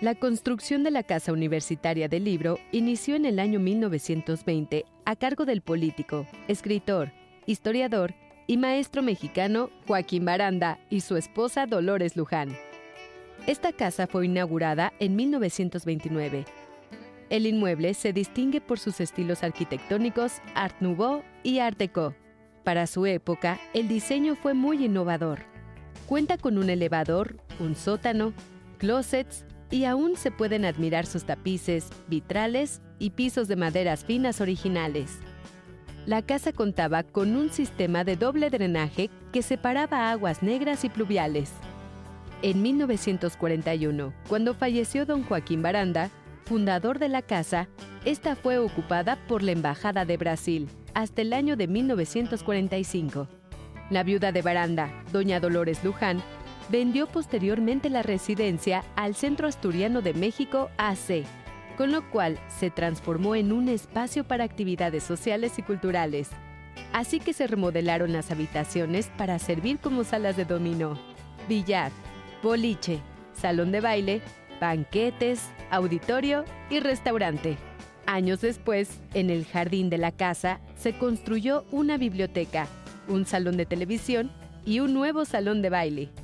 La 0.00 0.16
construcción 0.16 0.82
de 0.82 0.90
la 0.90 1.04
Casa 1.04 1.32
Universitaria 1.32 2.08
del 2.08 2.24
Libro 2.24 2.58
inició 2.72 3.14
en 3.14 3.24
el 3.26 3.38
año 3.38 3.60
1920 3.60 4.84
a 5.04 5.16
cargo 5.16 5.44
del 5.44 5.60
político, 5.60 6.26
escritor, 6.48 7.12
historiador 7.46 8.12
y 8.48 8.56
maestro 8.56 9.02
mexicano 9.02 9.70
Joaquín 9.86 10.24
Baranda 10.24 10.80
y 10.90 11.00
su 11.00 11.16
esposa 11.16 11.66
Dolores 11.66 12.16
Luján. 12.16 12.56
Esta 13.46 13.72
casa 13.72 14.08
fue 14.08 14.26
inaugurada 14.26 14.92
en 14.98 15.14
1929. 15.14 16.44
El 17.30 17.46
inmueble 17.46 17.94
se 17.94 18.12
distingue 18.12 18.60
por 18.60 18.80
sus 18.80 19.00
estilos 19.00 19.44
arquitectónicos 19.44 20.40
Art 20.56 20.74
Nouveau 20.80 21.22
y 21.44 21.60
Art 21.60 21.78
Deco. 21.78 22.14
Para 22.64 22.88
su 22.88 23.06
época, 23.06 23.60
el 23.74 23.86
diseño 23.86 24.34
fue 24.34 24.54
muy 24.54 24.84
innovador. 24.84 25.42
Cuenta 26.06 26.36
con 26.36 26.58
un 26.58 26.68
elevador, 26.68 27.36
un 27.60 27.76
sótano, 27.76 28.32
closets 28.78 29.46
y 29.70 29.84
aún 29.84 30.16
se 30.16 30.30
pueden 30.30 30.64
admirar 30.64 31.06
sus 31.06 31.24
tapices, 31.24 31.88
vitrales 32.08 32.80
y 32.98 33.10
pisos 33.10 33.48
de 33.48 33.56
maderas 33.56 34.04
finas 34.04 34.40
originales. 34.40 35.18
La 36.06 36.22
casa 36.22 36.52
contaba 36.52 37.02
con 37.02 37.34
un 37.34 37.50
sistema 37.50 38.04
de 38.04 38.16
doble 38.16 38.50
drenaje 38.50 39.10
que 39.32 39.42
separaba 39.42 40.10
aguas 40.10 40.42
negras 40.42 40.84
y 40.84 40.90
pluviales. 40.90 41.50
En 42.42 42.60
1941, 42.60 44.12
cuando 44.28 44.54
falleció 44.54 45.06
don 45.06 45.22
Joaquín 45.22 45.62
Baranda, 45.62 46.10
fundador 46.44 46.98
de 46.98 47.08
la 47.08 47.22
casa, 47.22 47.68
esta 48.04 48.36
fue 48.36 48.58
ocupada 48.58 49.16
por 49.26 49.42
la 49.42 49.52
Embajada 49.52 50.04
de 50.04 50.18
Brasil 50.18 50.68
hasta 50.92 51.22
el 51.22 51.32
año 51.32 51.56
de 51.56 51.68
1945. 51.68 53.26
La 53.90 54.02
viuda 54.02 54.30
de 54.30 54.42
Baranda, 54.42 54.90
doña 55.10 55.40
Dolores 55.40 55.82
Luján, 55.84 56.22
vendió 56.68 57.06
posteriormente 57.06 57.90
la 57.90 58.02
residencia 58.02 58.84
al 58.96 59.14
Centro 59.14 59.48
Asturiano 59.48 60.02
de 60.02 60.14
México 60.14 60.70
AC, 60.76 61.24
con 61.76 61.92
lo 61.92 62.08
cual 62.10 62.38
se 62.48 62.70
transformó 62.70 63.34
en 63.34 63.52
un 63.52 63.68
espacio 63.68 64.24
para 64.24 64.44
actividades 64.44 65.02
sociales 65.02 65.58
y 65.58 65.62
culturales. 65.62 66.30
Así 66.92 67.20
que 67.20 67.32
se 67.32 67.46
remodelaron 67.46 68.12
las 68.12 68.30
habitaciones 68.30 69.10
para 69.16 69.38
servir 69.38 69.78
como 69.78 70.04
salas 70.04 70.36
de 70.36 70.44
dominó, 70.44 70.98
billar, 71.48 71.90
boliche, 72.42 73.00
salón 73.32 73.72
de 73.72 73.80
baile, 73.80 74.22
banquetes, 74.60 75.50
auditorio 75.70 76.44
y 76.70 76.80
restaurante. 76.80 77.56
Años 78.06 78.40
después, 78.40 79.00
en 79.14 79.30
el 79.30 79.46
jardín 79.46 79.90
de 79.90 79.98
la 79.98 80.12
casa, 80.12 80.60
se 80.76 80.96
construyó 80.96 81.64
una 81.70 81.96
biblioteca, 81.96 82.66
un 83.08 83.24
salón 83.24 83.56
de 83.56 83.66
televisión 83.66 84.30
y 84.64 84.80
un 84.80 84.94
nuevo 84.94 85.24
salón 85.24 85.62
de 85.62 85.70
baile. 85.70 86.23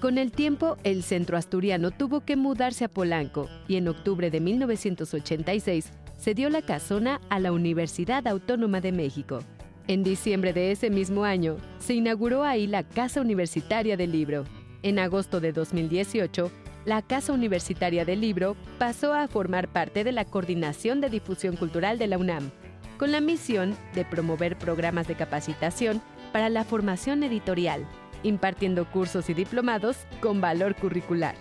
Con 0.00 0.16
el 0.16 0.30
tiempo, 0.30 0.76
el 0.84 1.02
centro 1.02 1.36
asturiano 1.36 1.90
tuvo 1.90 2.20
que 2.20 2.36
mudarse 2.36 2.84
a 2.84 2.88
Polanco 2.88 3.48
y 3.66 3.76
en 3.76 3.88
octubre 3.88 4.30
de 4.30 4.38
1986 4.38 5.90
se 6.16 6.34
dio 6.34 6.50
la 6.50 6.62
casona 6.62 7.20
a 7.30 7.40
la 7.40 7.50
Universidad 7.50 8.28
Autónoma 8.28 8.80
de 8.80 8.92
México. 8.92 9.40
En 9.88 10.04
diciembre 10.04 10.52
de 10.52 10.70
ese 10.70 10.88
mismo 10.88 11.24
año, 11.24 11.56
se 11.80 11.94
inauguró 11.94 12.44
ahí 12.44 12.68
la 12.68 12.84
Casa 12.84 13.20
Universitaria 13.20 13.96
del 13.96 14.12
Libro. 14.12 14.44
En 14.84 15.00
agosto 15.00 15.40
de 15.40 15.52
2018, 15.52 16.48
la 16.84 17.02
Casa 17.02 17.32
Universitaria 17.32 18.04
del 18.04 18.20
Libro 18.20 18.56
pasó 18.78 19.12
a 19.14 19.26
formar 19.26 19.66
parte 19.66 20.04
de 20.04 20.12
la 20.12 20.24
Coordinación 20.24 21.00
de 21.00 21.10
Difusión 21.10 21.56
Cultural 21.56 21.98
de 21.98 22.06
la 22.06 22.18
UNAM, 22.18 22.52
con 22.98 23.10
la 23.10 23.20
misión 23.20 23.76
de 23.94 24.04
promover 24.04 24.56
programas 24.58 25.08
de 25.08 25.16
capacitación 25.16 26.00
para 26.32 26.50
la 26.50 26.62
formación 26.62 27.24
editorial, 27.24 27.84
impartiendo 28.22 28.90
cursos 28.90 29.28
y 29.30 29.34
diplomados 29.34 29.98
con 30.20 30.40
valor 30.40 30.74
curricular. 30.74 31.34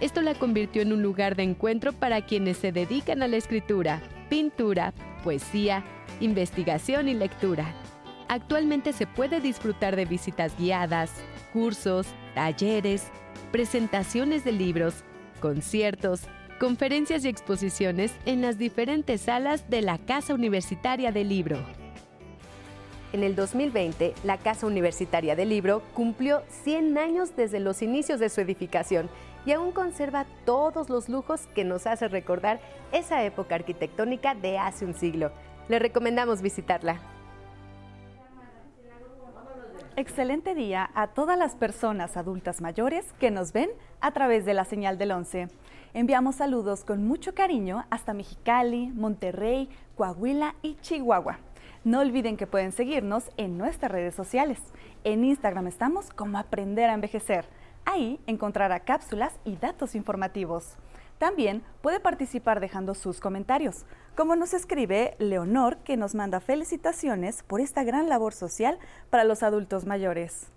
Esto 0.00 0.22
la 0.22 0.34
convirtió 0.34 0.82
en 0.82 0.92
un 0.92 1.02
lugar 1.02 1.34
de 1.34 1.42
encuentro 1.42 1.92
para 1.92 2.24
quienes 2.24 2.58
se 2.58 2.70
dedican 2.70 3.22
a 3.22 3.28
la 3.28 3.36
escritura, 3.36 4.00
pintura, 4.28 4.92
poesía, 5.24 5.84
investigación 6.20 7.08
y 7.08 7.14
lectura. 7.14 7.74
Actualmente 8.28 8.92
se 8.92 9.06
puede 9.06 9.40
disfrutar 9.40 9.96
de 9.96 10.04
visitas 10.04 10.56
guiadas, 10.58 11.10
cursos, 11.52 12.06
talleres, 12.34 13.10
presentaciones 13.50 14.44
de 14.44 14.52
libros, 14.52 15.02
conciertos, 15.40 16.22
conferencias 16.60 17.24
y 17.24 17.28
exposiciones 17.28 18.12
en 18.26 18.42
las 18.42 18.58
diferentes 18.58 19.22
salas 19.22 19.68
de 19.70 19.82
la 19.82 19.98
Casa 19.98 20.34
Universitaria 20.34 21.10
del 21.12 21.28
Libro. 21.28 21.58
En 23.12 23.22
el 23.24 23.34
2020, 23.34 24.14
la 24.22 24.36
Casa 24.36 24.66
Universitaria 24.66 25.34
del 25.34 25.48
Libro 25.48 25.82
cumplió 25.94 26.42
100 26.64 26.98
años 26.98 27.34
desde 27.36 27.58
los 27.58 27.80
inicios 27.80 28.20
de 28.20 28.28
su 28.28 28.42
edificación 28.42 29.08
y 29.46 29.52
aún 29.52 29.72
conserva 29.72 30.26
todos 30.44 30.90
los 30.90 31.08
lujos 31.08 31.46
que 31.54 31.64
nos 31.64 31.86
hace 31.86 32.08
recordar 32.08 32.60
esa 32.92 33.24
época 33.24 33.54
arquitectónica 33.54 34.34
de 34.34 34.58
hace 34.58 34.84
un 34.84 34.92
siglo. 34.92 35.32
Le 35.70 35.78
recomendamos 35.78 36.42
visitarla. 36.42 37.00
Excelente 39.96 40.54
día 40.54 40.90
a 40.94 41.08
todas 41.08 41.38
las 41.38 41.56
personas 41.56 42.18
adultas 42.18 42.60
mayores 42.60 43.06
que 43.18 43.30
nos 43.30 43.52
ven 43.52 43.70
a 44.02 44.12
través 44.12 44.44
de 44.44 44.52
la 44.52 44.66
señal 44.66 44.98
del 44.98 45.12
11. 45.12 45.48
Enviamos 45.94 46.36
saludos 46.36 46.84
con 46.84 47.06
mucho 47.06 47.34
cariño 47.34 47.86
hasta 47.88 48.12
Mexicali, 48.12 48.88
Monterrey, 48.88 49.70
Coahuila 49.96 50.54
y 50.60 50.76
Chihuahua. 50.82 51.38
No 51.84 52.00
olviden 52.00 52.36
que 52.36 52.46
pueden 52.46 52.72
seguirnos 52.72 53.30
en 53.36 53.56
nuestras 53.56 53.92
redes 53.92 54.14
sociales. 54.14 54.58
En 55.04 55.24
Instagram 55.24 55.68
estamos 55.68 56.10
como 56.10 56.38
Aprender 56.38 56.90
a 56.90 56.94
Envejecer. 56.94 57.46
Ahí 57.84 58.20
encontrará 58.26 58.80
cápsulas 58.80 59.32
y 59.44 59.56
datos 59.56 59.94
informativos. 59.94 60.76
También 61.18 61.62
puede 61.80 62.00
participar 62.00 62.60
dejando 62.60 62.94
sus 62.94 63.20
comentarios, 63.20 63.86
como 64.16 64.36
nos 64.36 64.54
escribe 64.54 65.16
Leonor, 65.18 65.78
que 65.78 65.96
nos 65.96 66.14
manda 66.14 66.40
felicitaciones 66.40 67.42
por 67.42 67.60
esta 67.60 67.82
gran 67.84 68.08
labor 68.08 68.34
social 68.34 68.78
para 69.10 69.24
los 69.24 69.42
adultos 69.42 69.84
mayores. 69.84 70.48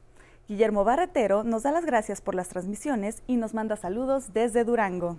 Guillermo 0.47 0.83
Barretero 0.83 1.43
nos 1.43 1.63
da 1.63 1.71
las 1.71 1.85
gracias 1.85 2.21
por 2.21 2.35
las 2.35 2.49
transmisiones 2.49 3.23
y 3.25 3.37
nos 3.37 3.53
manda 3.53 3.75
saludos 3.75 4.33
desde 4.33 4.63
Durango. 4.63 5.17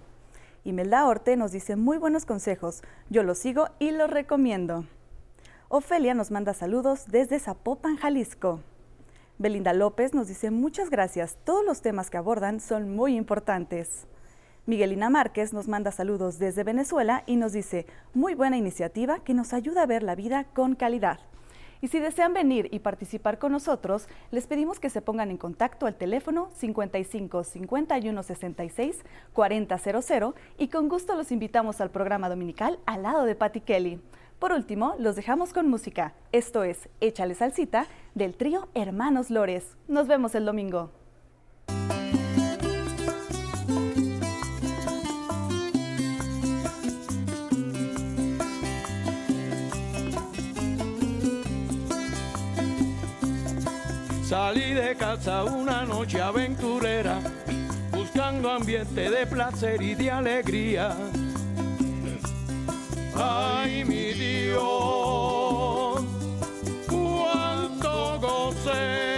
Imelda 0.64 1.06
Orte 1.06 1.36
nos 1.36 1.50
dice 1.50 1.74
muy 1.74 1.98
buenos 1.98 2.26
consejos, 2.26 2.82
yo 3.08 3.22
los 3.22 3.38
sigo 3.38 3.68
y 3.78 3.90
los 3.90 4.10
recomiendo. 4.10 4.84
Ofelia 5.74 6.12
nos 6.12 6.30
manda 6.30 6.52
saludos 6.52 7.06
desde 7.06 7.38
Zapopan, 7.38 7.96
Jalisco. 7.96 8.60
Belinda 9.38 9.72
López 9.72 10.12
nos 10.12 10.28
dice 10.28 10.50
muchas 10.50 10.90
gracias, 10.90 11.38
todos 11.44 11.64
los 11.64 11.80
temas 11.80 12.10
que 12.10 12.18
abordan 12.18 12.60
son 12.60 12.94
muy 12.94 13.16
importantes. 13.16 14.06
Miguelina 14.66 15.08
Márquez 15.08 15.54
nos 15.54 15.68
manda 15.68 15.90
saludos 15.90 16.38
desde 16.38 16.62
Venezuela 16.62 17.22
y 17.24 17.36
nos 17.36 17.54
dice, 17.54 17.86
muy 18.12 18.34
buena 18.34 18.58
iniciativa 18.58 19.20
que 19.20 19.32
nos 19.32 19.54
ayuda 19.54 19.84
a 19.84 19.86
ver 19.86 20.02
la 20.02 20.14
vida 20.14 20.44
con 20.52 20.74
calidad. 20.74 21.20
Y 21.80 21.88
si 21.88 22.00
desean 22.00 22.34
venir 22.34 22.68
y 22.70 22.80
participar 22.80 23.38
con 23.38 23.52
nosotros, 23.52 24.08
les 24.30 24.46
pedimos 24.46 24.78
que 24.78 24.90
se 24.90 25.00
pongan 25.00 25.30
en 25.30 25.38
contacto 25.38 25.86
al 25.86 25.94
teléfono 25.94 26.50
55 26.52 27.44
51 27.44 28.22
66 28.22 29.04
4000 29.32 30.34
y 30.58 30.68
con 30.68 30.90
gusto 30.90 31.16
los 31.16 31.32
invitamos 31.32 31.80
al 31.80 31.90
programa 31.90 32.28
dominical 32.28 32.78
al 32.84 33.04
lado 33.04 33.24
de 33.24 33.34
Patti 33.34 33.62
Kelly. 33.62 34.02
Por 34.42 34.50
último, 34.50 34.96
los 34.98 35.14
dejamos 35.14 35.52
con 35.52 35.68
música. 35.68 36.14
Esto 36.32 36.64
es 36.64 36.88
Échale 37.00 37.36
Salsita 37.36 37.86
del 38.16 38.34
trío 38.34 38.68
Hermanos 38.74 39.30
Lores. 39.30 39.76
Nos 39.86 40.08
vemos 40.08 40.34
el 40.34 40.44
domingo. 40.44 40.90
Salí 54.24 54.74
de 54.74 54.96
casa 54.96 55.44
una 55.44 55.84
noche 55.84 56.20
aventurera, 56.20 57.20
buscando 57.92 58.50
ambiente 58.50 59.08
de 59.08 59.24
placer 59.24 59.80
y 59.80 59.94
de 59.94 60.10
alegría. 60.10 60.96
Ay, 63.14 63.84
mi 63.84 64.12
Dios, 64.14 64.60
cuánto 66.88 68.18
gocé 68.20 69.11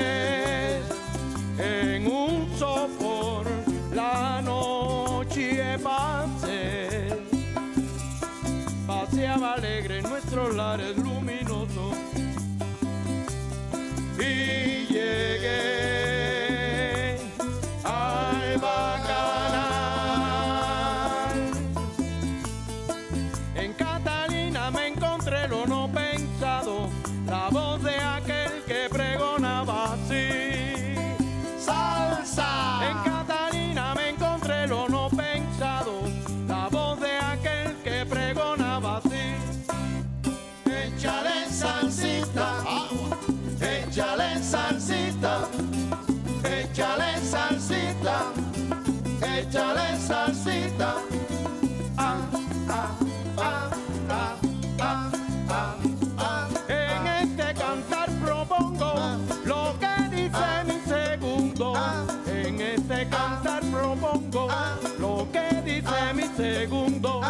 échale 49.54 49.96
salsita. 49.98 50.94
Ah, 51.96 52.16
ah, 52.68 52.98
ah, 53.38 53.70
ah, 54.00 54.36
ah, 54.80 55.10
ah, 55.48 55.76
ah. 56.18 56.48
En 56.68 57.06
este 57.06 57.54
cantar 57.54 58.08
propongo 58.24 58.94
lo 59.44 59.76
que 59.78 60.16
dice 60.16 60.64
mi 60.66 60.80
segundo. 60.84 61.74
En 62.26 62.60
este 62.60 63.08
cantar 63.08 63.62
propongo 63.70 64.48
lo 64.98 65.28
que 65.30 65.62
dice 65.62 66.14
mi 66.14 66.24
segundo. 66.36 67.20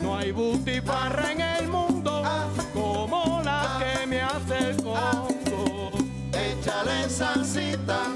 No 0.00 0.16
hay 0.16 0.30
butifarra 0.30 1.32
en 1.32 1.40
el 1.40 1.68
mundo 1.68 2.22
como 2.72 3.42
la 3.44 3.80
que 3.80 4.06
me 4.06 4.20
hace 4.20 4.70
el 4.70 4.76
Congo. 4.76 5.90
Échale 6.32 7.08
salsita, 7.08 8.06